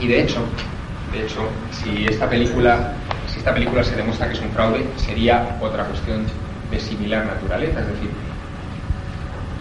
[0.00, 0.44] Y de hecho,
[1.12, 2.92] de hecho, si esta película,
[3.38, 6.24] si esta película se demuestra que es un fraude, sería otra cuestión
[6.72, 8.10] de similar naturaleza, es decir,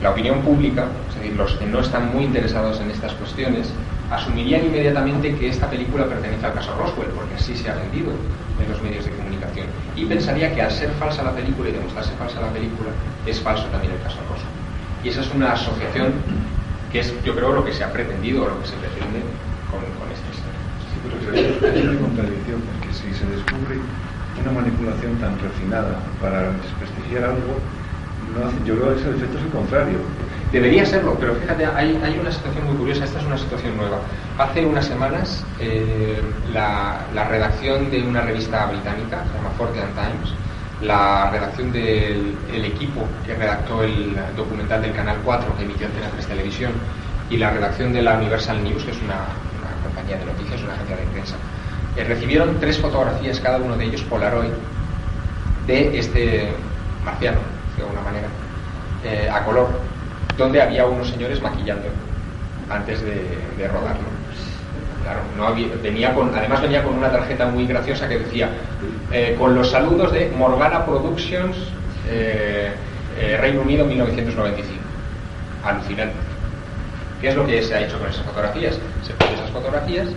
[0.02, 3.70] la opinión pública, es decir, los que no están muy interesados en estas cuestiones,
[4.10, 8.14] asumirían inmediatamente que esta película pertenece al caso Roswell, porque así se ha vendido
[8.60, 9.68] en los medios de comunicación.
[9.96, 12.90] Y pensaría que al ser falsa la película y demostrarse falsa la película,
[13.28, 14.58] es falso también el caso Roswell.
[15.04, 16.14] Y esa es una asociación
[16.92, 19.22] que es, yo creo, lo que se ha pretendido o lo que se pretende
[19.70, 20.66] con, con esta historia.
[20.90, 22.62] Sí, pero es una contradicción,
[22.98, 23.78] si se descubre
[24.42, 27.60] una manipulación tan refinada para desprestigiar algo,
[28.66, 29.98] yo creo que ese efecto es el contrario.
[30.52, 34.00] Debería serlo, pero fíjate, hay, una situación muy curiosa, esta es una situación nueva.
[34.38, 36.22] Hace unas semanas, eh,
[36.54, 40.34] la, redacción de una revista británica, se llama Fortean Times,
[40.82, 46.08] la redacción del el equipo que redactó el documental del Canal 4 que emitió Antena
[46.12, 46.72] 3 Televisión
[47.30, 49.16] y la redacción de la Universal News, que es una,
[49.58, 51.36] una compañía de noticias, una agencia de prensa,
[52.04, 54.52] recibieron tres fotografías, cada uno de ellos Polaroid,
[55.66, 56.50] de este
[57.04, 57.40] marciano,
[57.76, 58.28] de alguna manera,
[59.04, 59.68] eh, a color,
[60.38, 61.88] donde había unos señores maquillando
[62.70, 64.08] antes de, rodarlo.
[65.04, 68.50] Claro, no había- venía con, además venía con una tarjeta muy graciosa que decía
[69.12, 71.56] eh, con los saludos de Morgana Productions,
[72.10, 72.74] eh,
[73.40, 74.82] Reino Unido 1995.
[75.64, 76.14] Alucinante.
[77.22, 78.78] ¿Qué es lo que se ha hecho con esas fotografías?
[79.04, 80.08] Se cogen esas fotografías,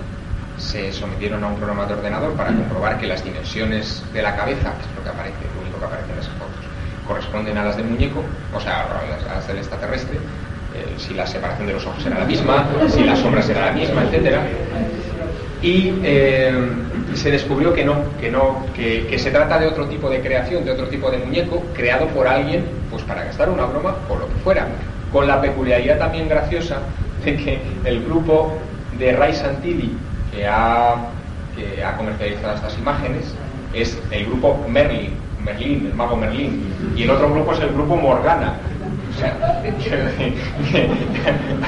[0.61, 4.73] se sometieron a un programa de ordenador para comprobar que las dimensiones de la cabeza,
[4.75, 6.65] que es lo que aparece, lo único que aparece en esas fotos,
[7.09, 8.23] corresponden a las del muñeco,
[8.55, 12.25] o sea, a las, del extraterrestre, eh, si la separación de los ojos era la
[12.27, 14.43] misma, si las sombras era la misma, etcétera.
[15.63, 16.53] Y eh,
[17.15, 20.65] se descubrió que no, que no, que, que se trata de otro tipo de creación,
[20.65, 24.27] de otro tipo de muñeco creado por alguien, pues para gastar una broma o lo
[24.29, 24.69] que fuera,
[25.11, 26.79] con la peculiaridad también graciosa
[27.25, 28.57] de que el grupo
[28.99, 29.97] de Ray Santilli
[30.33, 30.97] que ha,
[31.57, 33.35] que ha comercializado estas imágenes
[33.75, 35.11] es el grupo Merlin,
[35.45, 36.63] Merlin, el mago Merlin,
[36.97, 38.55] y el otro grupo es el grupo Morgana.
[39.11, 39.63] O sea,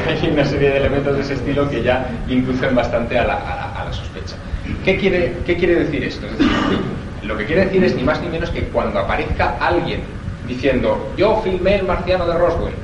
[0.09, 3.57] hay una serie de elementos de ese estilo que ya inducen bastante a la, a
[3.57, 4.37] la- a la sospecha.
[4.85, 6.27] ¿Qué quiere, ¿Qué quiere decir esto?
[6.27, 6.79] Es decir,
[7.25, 10.03] lo que quiere decir es ni más ni menos que cuando aparezca alguien
[10.47, 12.75] diciendo yo filmé el marciano de Roswell,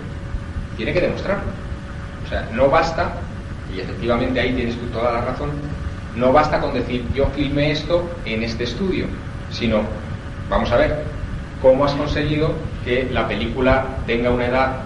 [0.77, 1.45] tiene que demostrarlo.
[2.25, 3.13] O sea, no basta,
[3.79, 5.51] y efectivamente ahí tienes toda la razón,
[6.17, 9.07] no basta con decir yo filmé esto en este estudio,
[9.51, 9.83] sino,
[10.51, 11.05] vamos a ver,
[11.63, 12.55] cómo has conseguido
[12.85, 14.77] que la película tenga una edad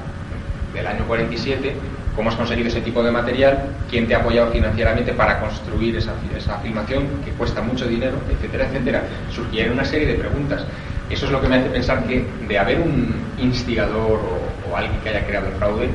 [0.75, 1.75] del año 47,
[2.15, 6.13] cómo has conseguido ese tipo de material, quién te ha apoyado financieramente para construir esa,
[6.37, 9.05] esa filmación, que cuesta mucho dinero, etcétera, etcétera.
[9.31, 10.65] Surgieron una serie de preguntas.
[11.09, 14.99] Eso es lo que me hace pensar que de haber un instigador o, o alguien
[15.01, 15.89] que haya creado el fraude,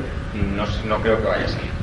[0.56, 1.77] no, no creo que vaya a salir.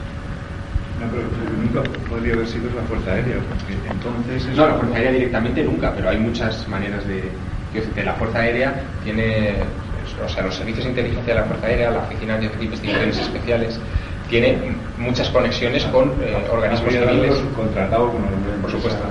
[1.00, 1.24] No, pero
[1.62, 4.46] nunca podría haber sido la Fuerza Aérea, porque entonces...
[4.46, 7.32] es- No, la Fuerza Aérea directamente nunca, pero hay muchas maneras de...
[7.94, 8.74] que la Fuerza Aérea
[9.04, 9.56] tiene...
[10.24, 13.80] O sea, los servicios de inteligencia de la Fuerza Aérea, la Oficina de Investigaciones Especiales,
[14.30, 14.58] tiene
[14.98, 17.36] muchas conexiones con eh, organismos civiles.
[17.38, 18.22] subcontratado con
[18.62, 19.04] Por supuesto.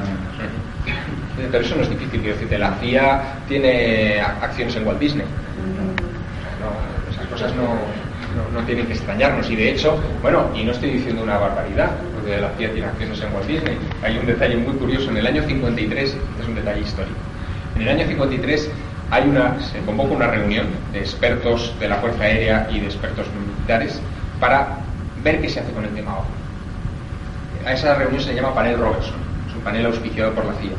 [1.51, 5.27] Pero eso no es difícil, quiero decirte, la CIA tiene acciones en Walt Disney.
[6.61, 7.75] No, esas cosas no,
[8.35, 9.49] no, no tienen que extrañarnos.
[9.51, 13.21] Y de hecho, bueno, y no estoy diciendo una barbaridad, porque la CIA tiene acciones
[13.21, 13.79] en Walt Disney.
[14.03, 15.11] Hay un detalle muy curioso.
[15.11, 17.17] En el año 53, es un detalle histórico,
[17.77, 18.71] en el año 53
[19.11, 23.27] hay una, se convoca una reunión de expertos de la Fuerza Aérea y de expertos
[23.33, 24.01] militares
[24.41, 24.79] para
[25.23, 27.69] ver qué se hace con el tema OVNI.
[27.69, 29.15] A esa reunión se llama Panel Robertson,
[29.49, 30.71] es un panel auspiciado por la CIA.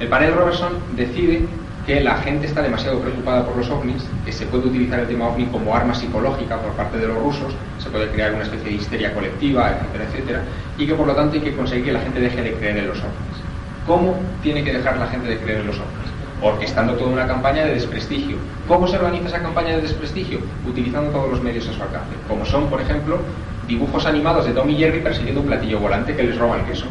[0.00, 1.46] El panel Robertson decide
[1.88, 5.28] que la gente está demasiado preocupada por los ovnis, que se puede utilizar el tema
[5.28, 8.76] ovni como arma psicológica por parte de los rusos, se puede crear una especie de
[8.76, 10.42] histeria colectiva, etcétera, etcétera,
[10.76, 12.88] y que por lo tanto hay que conseguir que la gente deje de creer en
[12.88, 13.38] los ovnis.
[13.86, 16.12] ¿Cómo tiene que dejar la gente de creer en los ovnis?
[16.42, 18.36] Orquestando toda una campaña de desprestigio.
[18.68, 20.40] ¿Cómo se organiza esa campaña de desprestigio?
[20.68, 23.18] Utilizando todos los medios a su alcance, como son, por ejemplo,
[23.66, 26.84] dibujos animados de Tom y Jerry persiguiendo un platillo volante que les roba el queso.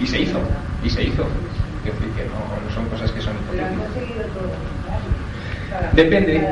[0.00, 0.40] Y se hizo,
[0.82, 1.24] y se hizo.
[1.84, 3.88] Es decir, que no, no son cosas que son hipotéticas.
[5.94, 6.48] Depende.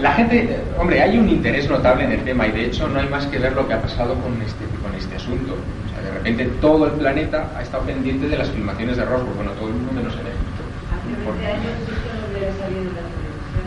[0.00, 3.08] La gente, hombre, hay un interés notable en el tema y de hecho no hay
[3.08, 5.54] más que ver lo que ha pasado con este, con este asunto.
[5.54, 9.34] O sea, de repente todo el planeta ha estado pendiente de las filmaciones de Roswell,
[9.34, 10.62] bueno, todo el mundo menos en Egipto.
[10.92, 13.66] Hace Por- 20 años esto no hubiera salido en la televisión.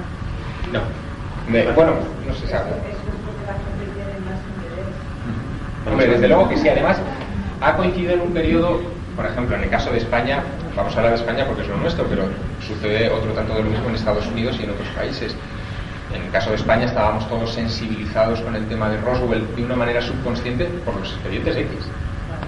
[0.73, 1.51] No.
[1.53, 1.91] De- bueno,
[2.27, 2.69] no se sabe.
[5.89, 6.97] Hombre, desde luego que sí, además
[7.61, 8.81] ha coincidido en un periodo,
[9.17, 10.43] por ejemplo, en el caso de España,
[10.75, 12.29] vamos a hablar de España porque es lo nuestro, pero
[12.65, 15.35] sucede otro tanto de lo mismo en Estados Unidos y en otros países.
[16.13, 19.75] En el caso de España estábamos todos sensibilizados con el tema de Roswell de una
[19.75, 21.69] manera subconsciente por los expedientes X.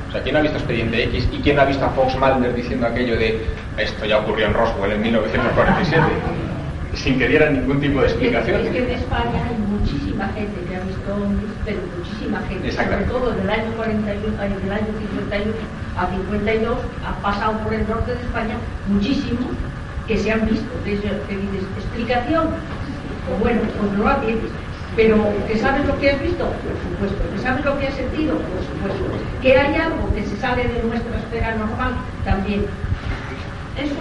[0.09, 2.85] O sea, ¿quién ha visto expediente X y quién ha visto a Fox Mulder diciendo
[2.85, 3.45] aquello de
[3.77, 6.01] esto ya ocurrió en Roswell en 1947?
[7.03, 8.59] Sin que dieran ningún tipo de explicación.
[8.59, 13.05] Es que en España hay muchísima gente que ha visto ovnis, pero muchísima gente, sobre
[13.05, 15.53] todo del año 41, ay, del año 51
[15.95, 16.77] a 52,
[17.07, 18.55] ha pasado por el norte de España
[18.87, 19.47] muchísimos
[20.07, 20.67] que se han visto.
[20.83, 22.49] Entonces, te dices, explicación,
[23.27, 24.51] pues bueno, pues no la tienes.
[24.97, 25.15] Pero
[25.47, 27.31] que sabes lo que has visto, por supuesto.
[27.31, 29.05] Que sabes lo que has sentido, por supuesto.
[29.41, 31.93] Que hay algo que se sale de nuestra esfera normal,
[32.25, 32.65] también.
[33.79, 33.95] Eso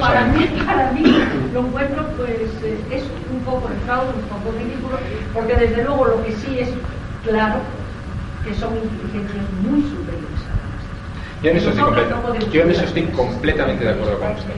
[0.00, 1.02] para mí, para mí
[1.52, 4.98] lo encuentro pues eh, es un poco fraude, un poco ridículo,
[5.32, 6.70] porque desde luego lo que sí es
[7.22, 7.60] claro
[8.44, 10.92] que son inteligencias muy superiores a la nuestra.
[11.42, 14.54] Yo en eso estoy, yo en eso estoy completamente de acuerdo con usted.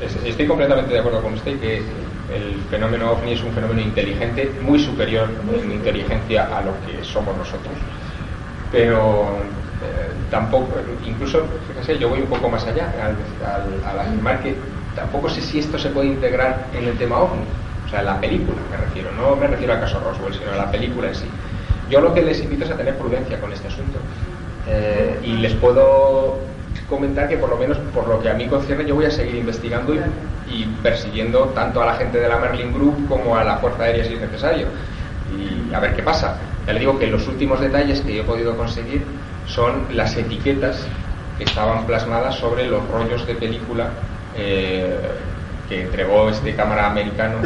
[0.00, 1.82] Es- Estoy completamente de acuerdo con usted que
[2.28, 7.36] el fenómeno ovni es un fenómeno inteligente, muy superior en inteligencia a lo que somos
[7.36, 7.74] nosotros.
[8.70, 9.38] Pero
[10.30, 10.68] tampoco,
[11.04, 14.54] incluso, fíjese, yo voy un poco más allá al, afirmar que
[14.94, 17.44] tampoco sé si esto se puede integrar en el tema ovni.
[17.86, 20.56] O sea, en la película me refiero, no me refiero al caso Roswell, sino a
[20.56, 21.26] la película en sí.
[21.88, 23.98] Yo lo que les invito es a tener prudencia con este asunto.
[24.66, 26.40] Eh, y les puedo
[26.88, 29.36] comentar que por lo menos por lo que a mí concierne yo voy a seguir
[29.36, 29.94] investigando
[30.48, 34.04] y, persiguiendo tanto a la gente de la Merlin Group como a la Fuerza Aérea
[34.04, 34.66] si es necesario
[35.36, 36.38] y a ver qué pasa.
[36.66, 39.04] Ya le digo que los últimos detalles que he podido conseguir
[39.46, 40.86] son las etiquetas
[41.38, 43.90] que estaban plasmadas sobre los rollos de película
[44.34, 44.96] eh,
[45.68, 47.38] que entregó este cámara americano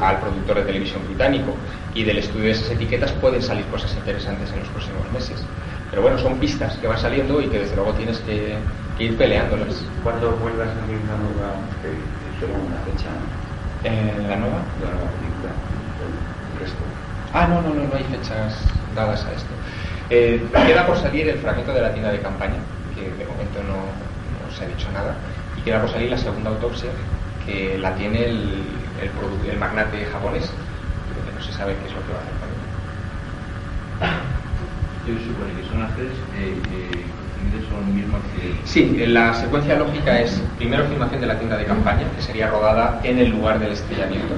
[0.00, 1.54] al productor de televisión británico
[1.94, 5.42] y del estudio de esas etiquetas pueden salir cosas interesantes en los próximos meses.
[5.90, 8.56] Pero bueno, son pistas que van saliendo y que desde luego tienes que,
[8.98, 9.82] que ir peleándolas.
[10.02, 11.54] ¿Cuándo vuelve a salir la nueva?
[12.42, 13.08] Una fecha.
[14.28, 14.60] ¿La nueva?
[14.82, 15.52] La nueva película.
[16.54, 16.82] El resto.
[17.32, 18.60] Ah, no, no, no, no hay fechas
[18.94, 19.50] dadas a esto.
[20.08, 22.60] Eh, queda por salir el fragmento de la tienda de campaña,
[22.94, 23.92] que de momento no,
[24.44, 25.16] no se ha dicho nada,
[25.56, 26.90] y queda por salir la segunda autopsia,
[27.44, 30.52] que la tiene el, el, produ- el magnate japonés,
[31.08, 32.34] pero que no se sabe qué es lo que va a hacer.
[35.06, 38.60] Yo supone que son las tres eh, eh, son el mismo accidente.
[38.64, 43.00] Sí, la secuencia lógica es primero filmación de la tienda de campaña, que sería rodada
[43.04, 44.34] en el lugar del estrellamiento.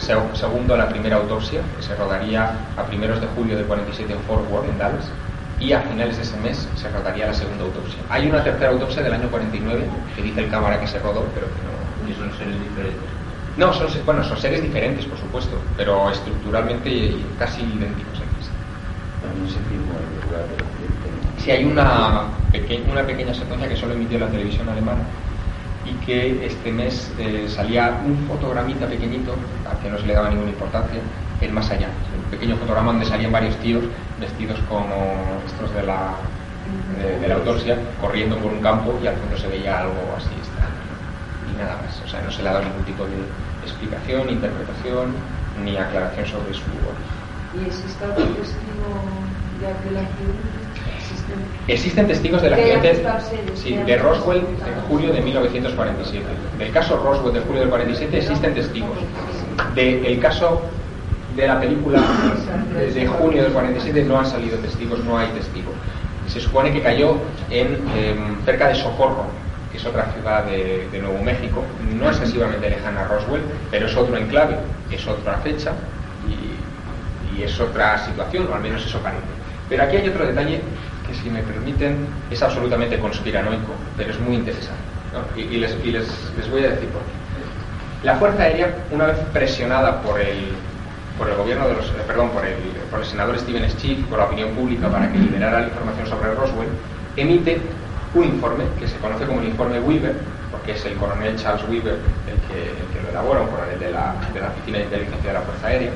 [0.00, 4.22] Se- Segundo, la primera autopsia, que se rodaría a primeros de julio de 47 en
[4.22, 5.12] Fort Worth, en Dallas.
[5.56, 8.04] Y a finales de ese mes se rodaría la segunda autopsia.
[8.08, 11.54] Hay una tercera autopsia del año 49, que dice el cámara que se rodó, pero
[11.54, 11.70] que no,
[12.04, 13.08] Y son seres diferentes.
[13.56, 18.20] no, son, bueno, son seres diferentes, por supuesto, pero estructuralmente casi idénticos
[19.46, 19.60] se
[20.00, 20.60] el lugar del.
[21.14, 21.32] ¿no?
[21.36, 25.08] Sí, hay una, peque- una pequeña secuencia que solo emitió la televisión alemana
[25.84, 29.34] y que este mes eh, salía un fotogramita pequeñito,
[29.70, 31.00] al que no se le daba ninguna importancia,
[31.40, 31.88] en más allá.
[32.16, 33.84] Un pequeño fotograma donde salían varios tíos
[34.18, 35.14] vestidos como
[35.46, 36.14] estos de la,
[37.20, 40.74] de la autopsia, corriendo por un campo y al fondo se veía algo así extraño.
[41.52, 42.00] Y nada más.
[42.04, 43.18] O sea, no se le ha dado ningún tipo de
[43.62, 45.14] explicación, interpretación
[45.62, 47.24] ni aclaración sobre su origen.
[47.54, 48.88] ¿Y existe algún testigo
[49.60, 50.63] de aquel accidente?
[51.68, 52.06] ¿Existen?
[52.06, 56.24] Testigos del Que hayan accidente sí, de Roswell en julio de 1947.
[56.58, 58.98] Del caso Roswell de julio del 47 existen testigos.
[59.74, 60.62] Del caso
[61.36, 62.00] de la película
[62.78, 65.74] de, de junio del 47 no han salido testigos, no hay testigos.
[66.28, 67.16] Se supone que cayó
[67.50, 69.26] en em, cerca de Socorro,
[69.70, 71.62] que es otra ciudad de, de Nuevo México.
[71.98, 74.56] No es excesivamente lejana a Roswell, pero es otro enclave,
[74.90, 75.72] es otra fecha
[76.28, 79.22] y, y es otra situación, o al menos eso parece.
[79.68, 80.60] Pero aquí hay otro detalle
[81.14, 84.82] si me permiten, es absolutamente conspiranoico, pero es muy interesante.
[85.36, 85.76] Y, les,
[86.50, 88.06] voy a decir por qué.
[88.06, 90.50] La Fuerza Aérea, una vez presionada por el,
[91.16, 92.56] por el gobierno de los, eh, perdón, por el,
[92.90, 96.34] por el senador Steven Schiff por la opinión pública para que liberara la información sobre
[96.34, 96.68] Roswell,
[97.16, 97.60] emite
[98.14, 100.16] un informe que se conoce como el informe Weaver,
[100.50, 104.14] porque es el coronel Charles Weaver el que, el lo elabora, un coronel de la,
[104.32, 105.90] de la Oficina de Inteligencia de la Fuerza Aérea,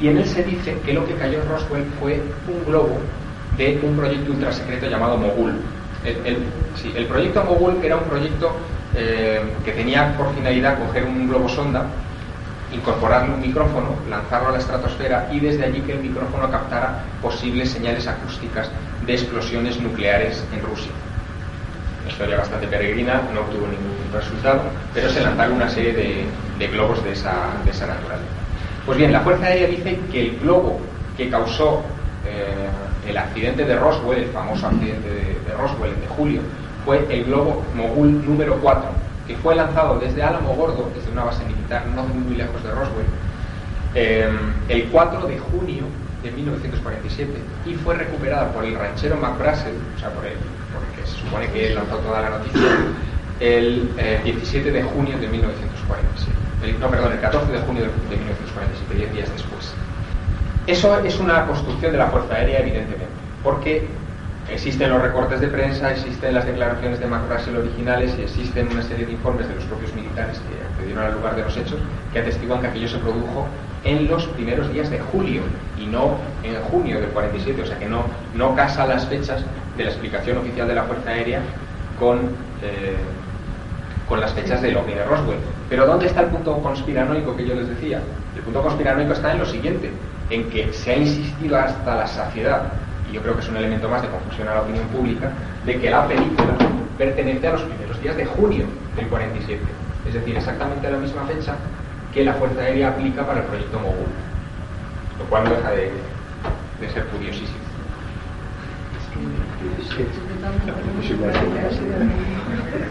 [0.00, 2.98] y en él se dice que lo que cayó en Roswell fue un globo
[3.56, 5.60] de un proyecto ultrasecreto llamado Mogul.
[6.04, 8.54] El, proyecto Mogul era un proyecto
[8.94, 11.86] eh, que tenía por finalidad coger un globo sonda,
[12.72, 17.70] incorporarle un micrófono, lanzarlo a la estratosfera y desde allí que el micrófono captara posibles
[17.70, 18.70] señales acústicas
[19.06, 20.90] de explosiones nucleares en Rusia.
[22.02, 26.26] Una historia bastante peregrina, no obtuvo ningún resultado, pero se lanzaron una serie
[26.58, 27.34] de, globos de esa,
[27.64, 28.28] de esa naturaleza.
[28.84, 30.80] Pues bien, la Fuerza Aérea dice que el globo
[31.16, 31.82] que causó
[32.26, 32.68] eh,
[33.06, 36.40] el accidente de Roswell, el famoso accidente de, Roswell de julio,
[36.84, 38.88] fue el globo Mogul número 4,
[39.26, 43.06] que fue lanzado desde Álamo Gordo, desde una base militar no muy lejos de Roswell,
[43.94, 44.28] eh,
[44.68, 45.84] el 4 de junio
[46.22, 47.32] de 1947
[47.66, 50.32] y fue recuperada por el ranchero McBrassel, o sea, por el,
[50.72, 52.60] por que se supone que él lanzó toda la noticia,
[53.40, 56.36] el eh, 17 de junio de 1947.
[56.62, 59.74] El- no, perdón, el 14 de junio de 1947, 10 días después.
[60.66, 63.06] Eso es una construcción de la Fuerza Aérea, evidentemente,
[63.42, 63.86] porque
[64.50, 69.04] existen los recortes de prensa, existen las declaraciones de McBrassel originales y existen una serie
[69.06, 71.78] de informes de los propios militares que accedieron al lugar de los hechos
[72.12, 73.46] que atestiguan que aquello se produjo
[73.84, 75.42] en los primeros días de julio
[75.78, 78.04] y no en junio del 47, o sea que no,
[78.34, 79.42] no casa las fechas
[79.76, 81.40] de la explicación oficial de la Fuerza Aérea
[81.98, 82.18] con,
[82.62, 82.96] eh,
[84.08, 85.38] con las fechas de lo que de Roswell.
[85.68, 88.00] Pero ¿dónde está el punto conspiranoico que yo les decía?
[88.34, 89.90] El punto conspiranoico está en lo siguiente,
[90.30, 92.62] en que se ha insistido hasta la saciedad,
[93.10, 95.30] y yo creo que es un elemento más de confusión a la opinión pública,
[95.66, 96.54] de que la película
[96.98, 98.64] pertenece a los primeros días de junio
[98.96, 99.60] del 47,
[100.08, 101.54] es decir, exactamente a la misma fecha
[102.12, 104.06] que la Fuerza Aérea aplica para el proyecto Mogul,
[105.18, 105.90] lo cual no deja de,
[106.80, 107.58] de ser curiosísimo.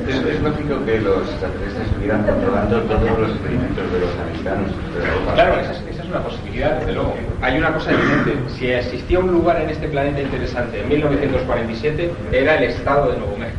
[0.07, 4.71] Es, es lógico que los extraterrestres estuvieran controlando todos los experimentos de los americanos.
[4.97, 7.15] pero- Claro, es, una posibilidad, desde luego.
[7.41, 8.37] Hay una cosa evidente.
[8.55, 13.35] Si existía un lugar en este planeta interesante en 1947, era el estado de Nuevo
[13.37, 13.57] México.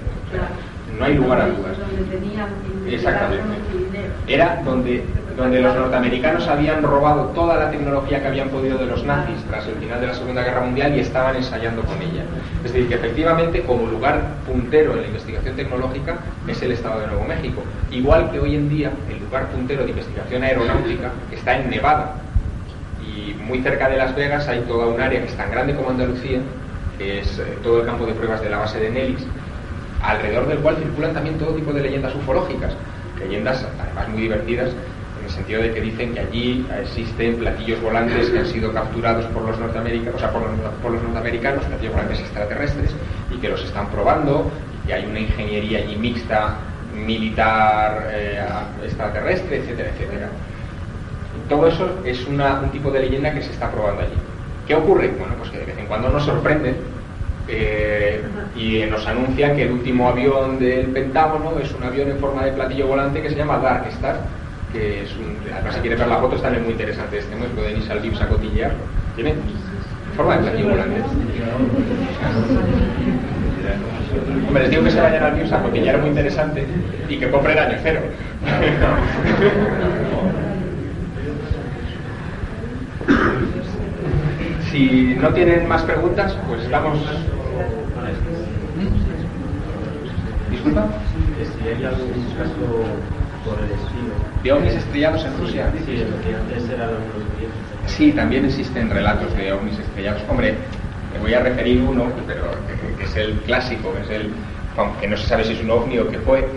[0.99, 1.77] No hay lugar a dudas.
[2.89, 3.43] Exactamente.
[4.29, 5.03] Era donde,
[5.37, 9.67] donde los norteamericanos habían robado toda la tecnología que habían podido de los nazis tras
[9.67, 12.23] el final de la Segunda Guerra Mundial y estaban ensayando con ella.
[12.65, 17.09] Es decir, que efectivamente como lugar puntero en la investigación tecnológica es el Estado de
[17.09, 17.63] Nuevo México.
[17.91, 22.15] Igual que hoy en día el lugar puntero de investigación aeronáutica está en Nevada.
[23.25, 25.91] Y muy cerca de Las Vegas hay toda un área que es tan grande como
[25.91, 26.41] Andalucía,
[26.99, 29.27] que es eh, todo el campo de pruebas de la base de Nellis,
[30.03, 32.75] alrededor del cual circulan también todo tipo de leyendas ufológicas,
[33.18, 34.70] leyendas además muy divertidas
[35.18, 39.25] en el sentido de que dicen que allí existen platillos volantes que han sido capturados
[39.27, 40.51] por los norteamericanos, o sea, por los,
[40.83, 42.91] por los norteamericanos, platillos volantes extraterrestres,
[43.31, 44.51] y que los están probando,
[44.83, 46.57] y que hay una ingeniería allí mixta,
[46.95, 48.45] militar, eh,
[48.85, 50.29] extraterrestre, etcétera, etcétera.
[51.49, 52.42] Todo eso es un
[52.72, 54.14] tipo de leyenda que se está probando allí.
[54.66, 55.12] ¿Qué ocurre?
[55.18, 56.76] Bueno, pues que de vez en cuando nos sorprenden
[57.49, 58.22] eh,
[58.57, 62.53] y nos anuncian que el último avión del Pentágono es un avión en forma de
[62.53, 64.20] platillo volante que se llama Dark Star,
[64.72, 67.45] que es un, además si quieren ver la foto está muy interesante este, ¿no?
[67.47, 68.78] pueden irse al VIPS a cotillearlo.
[69.14, 69.34] Tiene
[70.16, 71.03] forma de platillo volante.
[74.49, 76.66] Hombre, les digo que se vayan al VIPS a cotillar muy interesante
[77.09, 78.01] y que compren año cero.
[84.71, 86.99] Si no tienen más preguntas, pues estamos.
[90.51, 90.87] ¿Disculpa?
[91.39, 92.55] Si hay algún caso
[93.45, 94.15] por el estilo.
[94.43, 95.73] ¿De ovnis estrellados en Rusia?
[95.85, 97.55] Sí, lo que antes eran los billetes.
[97.87, 100.23] Sí, también existen relatos de ovnis estrellados.
[100.29, 100.55] Hombre,
[101.13, 104.33] me voy a referir uno, pero que, que es el clásico, que es el,
[104.77, 106.49] aunque no se sabe si es un ovni o qué fue,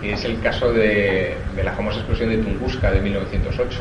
[0.00, 3.80] que es el caso de, de la famosa explosión de Tunguska de 1908.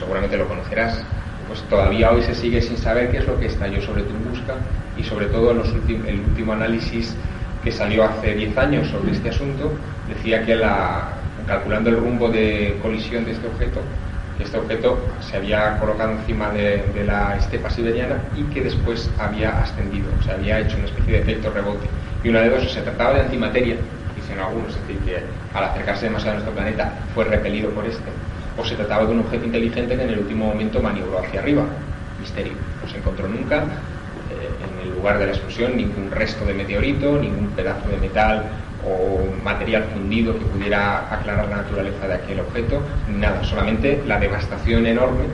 [0.00, 0.98] Seguramente lo conocerás.
[1.46, 4.54] Pues todavía hoy se sigue sin saber qué es lo que estalló sobre Tunguska
[4.96, 7.14] y sobre todo últim- el último análisis
[7.62, 9.70] que salió hace 10 años sobre este asunto
[10.08, 11.08] decía que la,
[11.46, 13.80] calculando el rumbo de colisión de este objeto,
[14.40, 20.06] este objeto se había colocado encima de, la estepa siberiana y que después había ascendido,
[20.18, 21.86] o sea, había hecho una especie de efecto rebote.
[22.24, 23.76] Y una de dos, se trataba de antimateria,
[24.16, 25.18] dicen algunos, es decir, que
[25.52, 28.10] al acercarse demasiado a nuestro planeta fue repelido por este,
[28.60, 31.64] o se trataba de un objeto inteligente que en el último momento maniobró hacia arriba.
[32.20, 32.52] Misterio.
[32.82, 34.50] No se encontró nunca eh,
[34.82, 38.44] en el lugar de la explosión ningún resto de meteorito, ningún pedazo de metal
[38.84, 44.86] o material fundido que pudiera aclarar la naturaleza de aquel objeto, nada, solamente la devastación
[44.86, 45.24] enorme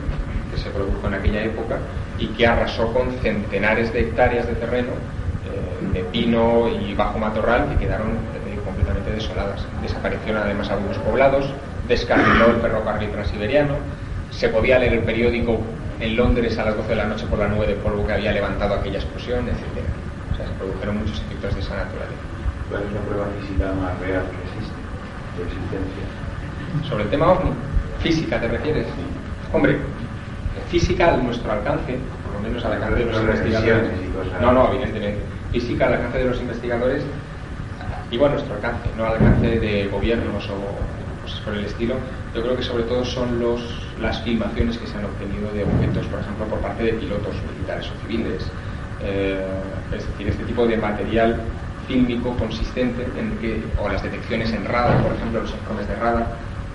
[0.51, 1.79] que se produjo en aquella época
[2.19, 7.69] y que arrasó con centenares de hectáreas de terreno eh, de pino y bajo matorral
[7.71, 8.19] que quedaron
[8.67, 9.65] completamente desoladas.
[9.81, 11.47] Desaparecieron además algunos poblados,
[11.89, 13.75] descarriló el ferrocarril transiberiano,
[14.31, 15.61] se podía leer el periódico
[16.01, 18.33] en Londres a las 12 de la noche por la nube de polvo que había
[18.33, 19.85] levantado aquella explosión, etc.
[20.33, 22.21] O sea, se produjeron muchos efectos de esa naturaleza.
[22.69, 24.77] ¿Cuál es la prueba física más real que existe
[25.37, 26.89] de existencia?
[26.89, 27.51] Sobre el tema ovni,
[28.03, 28.87] física te refieres.
[29.53, 29.79] Hombre,
[30.69, 33.91] física a nuestro alcance, por lo menos al alcance de los investigadores.
[34.41, 35.21] No, no, evidentemente.
[35.53, 37.03] Física al alcance de los investigadores,
[38.11, 40.96] digo a nuestro alcance, no al alcance de gobiernos o
[41.27, 41.97] cosas por el estilo.
[42.35, 43.61] Yo creo que sobre todo son los,
[44.01, 47.87] las filmaciones que se han obtenido de objetos, por ejemplo, por parte de pilotos militares
[47.91, 48.43] o civiles.
[49.03, 49.45] Eh,
[49.93, 51.41] es decir, este tipo de material
[51.87, 56.27] fílmico consistente en que, o las detecciones en radar, por ejemplo, los informes de radar,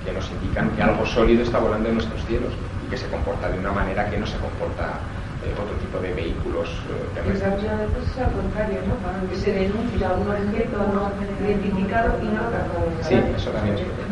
[0.06, 2.52] que nos indican que algo sólido está volando en nuestros cielos
[2.86, 5.00] y que se comporta de una manera que no se comporta
[5.44, 7.54] eh, otro tipo de vehículos eh, terrestres.
[7.54, 8.94] Muchas veces es al contrario, ¿no?
[9.02, 12.86] Cuando que se denuncia un objeto no identificado y no captado.
[13.02, 14.11] Sí, eso también es verdad.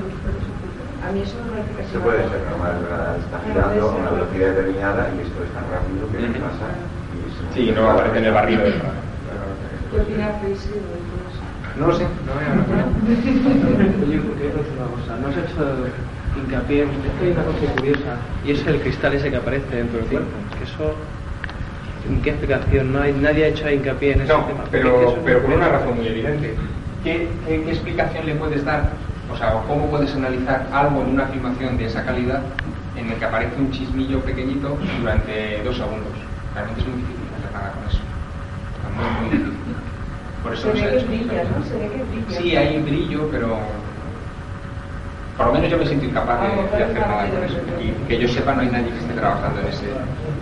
[1.08, 3.18] A mí eso me parece que Esto puede ser normal, ¿verdad?
[3.18, 6.44] Está girando a una velocidad determinada y esto es tan rápido que Ujú.
[6.44, 6.66] pasa.
[7.10, 8.64] y se- Sí, no aparece en el barrido.
[9.92, 11.42] ¿Qué opina Felicio de eso?
[11.78, 14.06] No lo sé, no me no, no.
[14.08, 15.16] Oye, ¿por qué no una cosa?
[15.18, 15.88] No has hecho
[16.36, 19.76] hincapié en es que hay una cosa curiosa y es el cristal ese que aparece
[19.76, 20.38] dentro del cuerpo.
[20.58, 20.96] Que eso,
[22.08, 22.94] ¿en qué explicación?
[22.94, 24.64] No hay, nadie ha hecho hincapié en ese No, tema.
[24.72, 26.56] pero, por una razón muy evidente.
[27.04, 29.09] ¿Qué, qué, qué explicación le puedes dar?
[29.32, 32.42] O sea, o ¿cómo puedes analizar algo en una filmación de esa calidad
[32.96, 36.14] en el que aparece un chismillo pequeñito durante dos segundos?
[36.54, 38.00] Realmente es muy difícil hacer nada con eso.
[38.84, 39.76] Es muy, muy difícil.
[40.44, 41.64] Por eso Se no ve se ha que brilla, ¿no?
[41.66, 42.40] Se ve que brilla.
[42.42, 43.58] Sí, hay brillo, pero
[45.38, 47.58] por lo menos yo me siento incapaz de, de hacer nada con eso.
[47.82, 49.86] Y que yo sepa, no hay nadie que esté trabajando en ese,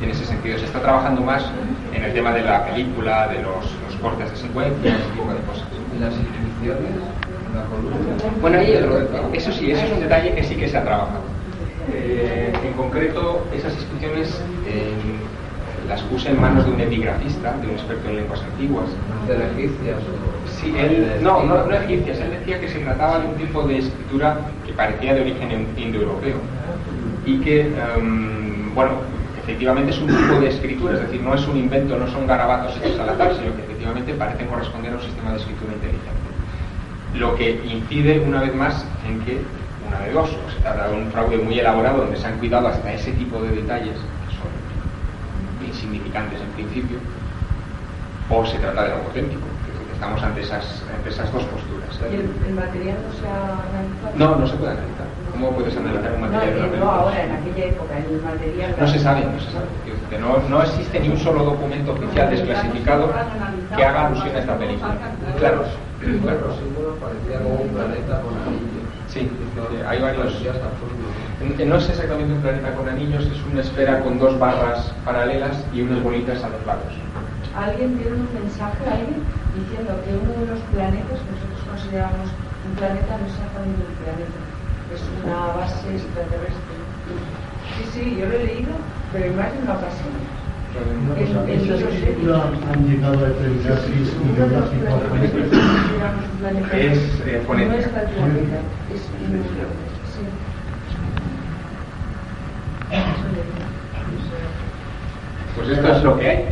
[0.01, 0.57] en ese sentido.
[0.57, 1.45] Se está trabajando más
[1.93, 5.39] en el tema de la película, de los, los cortes de secuencia, ese tipo de
[5.41, 5.67] cosas.
[5.95, 6.93] ¿Y las inscripciones?
[8.41, 8.99] Bueno, ahí otro-
[9.33, 11.23] eso sí, eso es un detalle que sí que se ha trabajado.
[11.93, 14.95] Eh, en concreto, esas inscripciones, eh,
[15.87, 18.89] las puse en manos de un epigrafista, de un experto en lenguas antiguas.
[19.27, 19.97] ¿De las egipcias?
[20.45, 23.77] Sí, él, no, no, no egipcias, él decía que se trataba de un tipo de
[23.77, 26.37] escritura que parecía de origen indoeuropeo
[27.25, 27.61] y que,
[27.97, 28.91] em, bueno,
[29.41, 32.77] efectivamente es un tipo de escritura, es decir, no es un invento, no son garabatos
[32.83, 36.26] hechos al azar, sino que efectivamente parecen corresponder a un sistema de escritura inteligente.
[37.17, 39.41] Lo que incide, una vez más, en que,
[39.87, 42.67] una de dos, o se trata de un fraude muy elaborado donde se han cuidado
[42.67, 46.97] hasta ese tipo de detalles, que son insignificantes en principio,
[48.29, 49.41] o se trata de algo auténtico.
[49.93, 51.89] Estamos ante esas, ante esas dos posturas.
[52.11, 54.13] ¿Y el, el material no se ha analizado?
[54.15, 55.07] No, no se puede analizar.
[55.31, 56.53] ¿Cómo puedes analizar un No, material?
[56.53, 58.75] de eh, una no ahora, en aquella época, en el material.
[58.79, 59.65] No se sabe, no se sabe.
[60.21, 63.09] No, no existe ni un solo documento oficial desclasificado
[63.75, 64.95] que haga alusión a esta película.
[65.39, 65.63] Claro,
[65.99, 66.47] Claro, claro.
[66.47, 68.85] los símbolos parecía como un planeta con anillos.
[69.07, 70.33] Sí, eh, hay varios.
[70.35, 70.93] Hasta absurdo.
[71.57, 75.65] Eh, No es exactamente un planeta con anillos, es una esfera con dos barras paralelas
[75.73, 76.93] y unas bolitas a los lados.
[77.55, 79.23] ¿Alguien tiene un mensaje, alguien,
[79.57, 83.95] diciendo que uno de los planetas que nosotros consideramos un planeta no es exactamente un
[83.97, 84.39] planeta,
[84.93, 86.77] es una base extraterrestre?
[87.77, 88.73] Sí, sí, yo lo he leído,
[89.11, 90.36] pero en más de una ocasión.
[90.75, 94.95] En, en ¿Esas libros escrituras han llegado a determinar si es Uno de los geográfico
[94.95, 95.57] o planetas que genético?
[95.61, 97.77] consideramos un planeta Es, eh, digo.
[105.55, 106.45] Pues esto es lo que hay.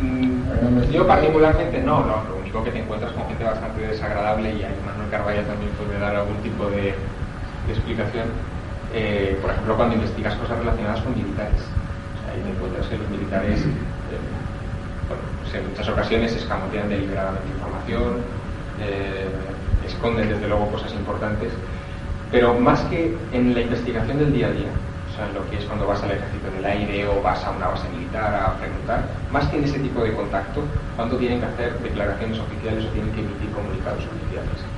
[0.00, 4.62] Mm, Yo particularmente no, no, lo único que te encuentras con gente bastante desagradable y
[4.62, 6.94] ahí Manuel Carvalla también puede dar algún tipo de,
[7.66, 8.28] de explicación.
[8.92, 11.60] Eh, por ejemplo, cuando investigas cosas relacionadas con militares.
[12.30, 14.20] Ahí te encuentras que los militares, eh,
[15.08, 18.22] bueno, pues en muchas ocasiones escamotean deliberadamente información,
[18.80, 19.28] eh,
[19.86, 21.52] esconden desde luego cosas importantes,
[22.30, 24.70] pero más que en la investigación del día a día,
[25.12, 27.50] o sea, en lo que es cuando vas al ejército del aire o vas a
[27.50, 30.62] una base militar a preguntar, más que en ese tipo de contacto,
[30.96, 34.73] cuando tienen que hacer declaraciones oficiales o tienen que emitir comunicados oficiales.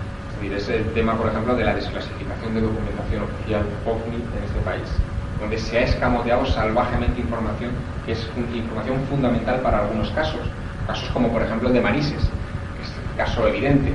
[0.48, 4.60] Decir, es el tema, por ejemplo, de la desclasificación de documentación oficial OVNI en este
[4.64, 4.86] país,
[5.40, 7.70] donde se ha escamoteado salvajemente información
[8.04, 10.40] que es un- información fundamental para algunos casos,
[10.86, 12.22] casos como por ejemplo de Manises,
[12.76, 13.92] que es el caso evidente.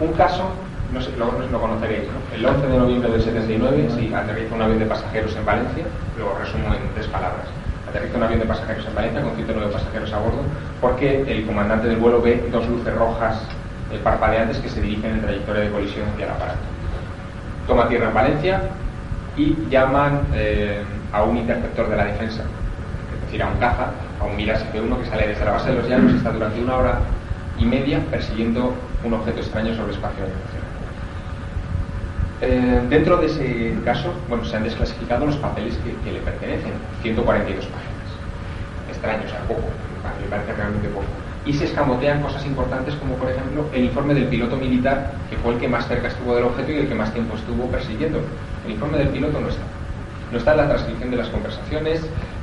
[0.00, 0.50] Un caso,
[0.92, 2.34] no sé, lo, lo conoceréis, ¿no?
[2.34, 5.84] El 11 de noviembre del 79, sí, aterriza un avión de pasajeros en Valencia,
[6.18, 7.44] lo resumo en tres palabras.
[7.88, 10.40] Aterriza un avión de pasajeros en Valencia con 109 pasajeros a bordo,
[10.80, 13.42] porque el comandante del vuelo ve dos luces rojas
[13.92, 16.60] eh, parpadeantes que se dirigen en trayectoria de colisión hacia el aparato.
[17.66, 18.60] Toma tierra en Valencia
[19.36, 22.42] y llaman eh, a un interceptor de la defensa,
[23.14, 23.90] es decir, a un caza,
[24.20, 26.60] a un Miras F1 que sale desde la base de los llanos y está durante
[26.62, 26.98] una hora
[27.58, 30.70] y media persiguiendo un objeto extraño sobre el espacio nacional.
[32.42, 36.72] Eh, dentro de ese caso, bueno, se han desclasificado los papeles que, que le pertenecen,
[37.02, 37.90] 142 páginas.
[38.88, 39.68] Extraño, o sea, poco,
[40.22, 41.06] me parece realmente poco.
[41.46, 45.54] Y se escamotean cosas importantes como, por ejemplo, el informe del piloto militar, que fue
[45.54, 48.20] el que más cerca estuvo del objeto y el que más tiempo estuvo persiguiendo.
[48.66, 49.62] El informe del piloto no está.
[50.30, 52.02] No está en la transcripción de las conversaciones,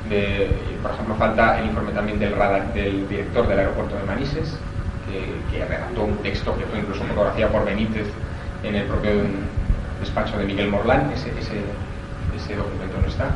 [0.09, 0.49] de,
[0.81, 4.57] por ejemplo, falta el informe también del, radar, del director del aeropuerto de Manises,
[5.07, 8.07] que, que redactó un texto que fue incluso fotografiado por Benítez
[8.63, 9.11] en el propio
[9.99, 11.61] despacho de Miguel Morlán, ese, ese,
[12.35, 13.29] ese documento no está.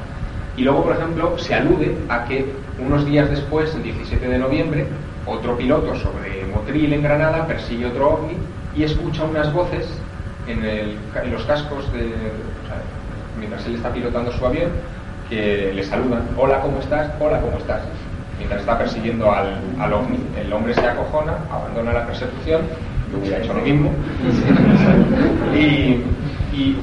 [0.57, 2.45] Y luego, por ejemplo, se alude a que
[2.79, 4.85] unos días después, el 17 de noviembre,
[5.25, 8.37] otro piloto sobre Motril en Granada persigue otro ovni
[8.75, 9.87] y escucha unas voces
[10.47, 12.81] en, el- en los cascos de, o sea,
[13.37, 14.71] mientras él está pilotando su avión
[15.29, 17.09] que le saludan, hola, ¿cómo estás?
[17.19, 17.81] Hola, ¿cómo estás?
[18.37, 22.61] Mientras está persiguiendo al, al ovni, el hombre se acojona, abandona la persecución,
[23.11, 23.91] yo hubiera hecho lo mismo,
[25.55, 26.01] y,
[26.53, 26.75] y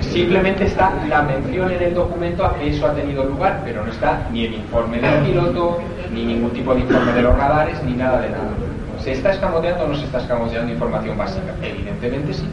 [0.00, 3.90] simplemente está la mención en el documento a que eso ha tenido lugar, pero no
[3.90, 5.78] está ni el informe del piloto,
[6.12, 8.50] ni ningún tipo de informe de los radares, ni nada de nada.
[9.02, 11.54] ¿Se está escamoteando o no se está escamoteando información básica?
[11.62, 12.46] Evidentemente sí.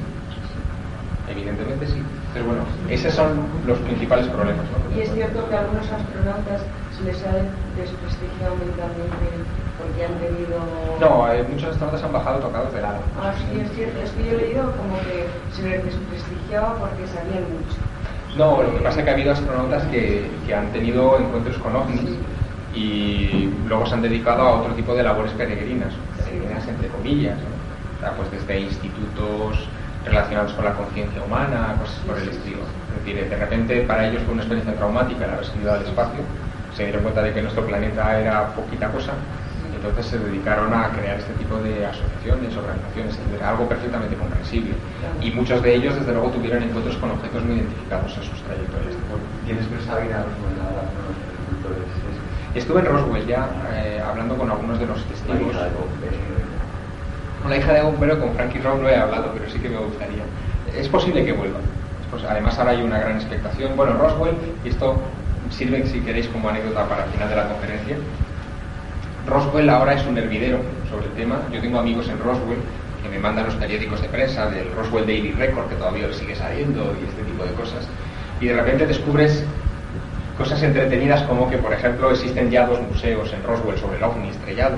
[1.30, 2.02] Evidentemente sí.
[2.34, 4.66] Pero bueno, esos son los principales problemas.
[4.96, 6.62] Y es cierto que a algunos astronautas
[6.98, 7.34] se les ha
[7.76, 9.26] desprestigiado mentalmente
[9.78, 10.60] porque han tenido...
[11.00, 12.98] No, eh, muchos astronautas han bajado tocados de lado.
[13.22, 14.02] Ah, sí, es cierto.
[14.02, 17.78] Es que yo he leído como que se desprestigiaba porque sabían mucho.
[18.38, 21.76] No, lo que pasa es que ha habido astronautas que, que han tenido encuentros con
[21.76, 22.18] ovnis
[22.74, 27.56] y luego se han dedicado a otro tipo de labores peregrinas, peregrinas entre comillas, ¿no?
[27.96, 29.68] O sea, pues desde institutos
[30.04, 32.60] relacionados con la conciencia humana, cosas por el estilo.
[32.90, 36.20] Es decir, de repente para ellos fue una experiencia traumática el haber salido al espacio,
[36.76, 39.14] se dieron cuenta de que nuestro planeta era poquita cosa,
[39.90, 44.74] entonces se dedicaron a crear este tipo de asociaciones, organizaciones, algo perfectamente comprensible.
[45.22, 48.96] Y muchos de ellos, desde luego, tuvieron encuentros con objetos muy identificados en sus trayectorias.
[49.46, 51.90] ¿Tienes pensado ir a con los agricultores?
[52.56, 55.56] Estuve en Roswell ya eh, hablando con algunos de los testigos.
[57.42, 59.78] Con la hija de Bombero, con Frankie Rowe no he hablado, pero sí que me
[59.78, 60.24] gustaría.
[60.76, 61.60] Es posible que vuelva.
[62.30, 63.76] Además, ahora hay una gran expectación.
[63.76, 64.96] Bueno, Roswell, y esto
[65.52, 67.98] sirve, si queréis, como anécdota para el final de la conferencia.
[69.28, 71.42] Roswell ahora es un hervidero sobre el tema.
[71.52, 72.60] Yo tengo amigos en Roswell
[73.02, 76.96] que me mandan los periódicos de prensa del Roswell Daily Record, que todavía sigue saliendo,
[77.02, 77.88] y este tipo de cosas.
[78.40, 79.44] Y de repente descubres
[80.38, 84.30] cosas entretenidas como que, por ejemplo, existen ya dos museos en Roswell sobre el ovni
[84.30, 84.78] estrellado.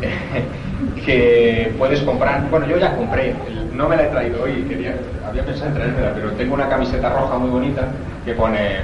[1.04, 3.34] que puedes comprar, bueno, yo ya compré,
[3.72, 4.94] no me la he traído hoy, quería,
[5.26, 7.88] había pensado en traérmela, pero tengo una camiseta roja muy bonita
[8.24, 8.80] que pone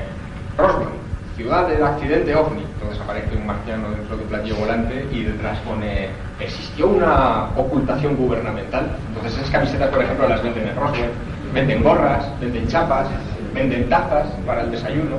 [0.56, 1.01] Roswell,
[1.42, 2.62] ciudad del accidente ovni.
[2.74, 6.08] Entonces aparece un marciano dentro de un platillo volante y detrás pone
[6.40, 8.96] existió una ocultación gubernamental.
[9.08, 11.10] Entonces esas camisetas, por ejemplo, las venden en Roswell,
[11.52, 13.08] venden gorras, venden chapas,
[13.52, 15.16] venden tazas para el desayuno.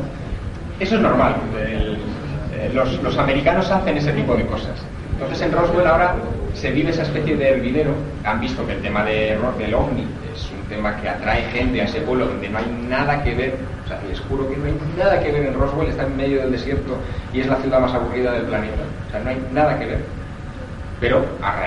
[0.79, 1.35] Eso es normal.
[1.57, 4.81] eh, los, americanos hacen ese tipo de cosas.
[5.11, 6.15] Entonces en Roswell ahora
[6.53, 7.91] se vive esa especie de hervidero.
[8.23, 10.07] Han visto que el tema del ovni
[10.63, 13.55] un tema que atrae gente a ese pueblo donde no hay nada que ver.
[13.85, 16.41] O sea, les juro que no hay nada que ver en Roswell, está en medio
[16.41, 16.97] del desierto
[17.33, 18.83] y es la ciudad más aburrida del planeta.
[19.07, 19.99] O sea, no hay nada que ver.
[20.99, 21.61] Pero a raíz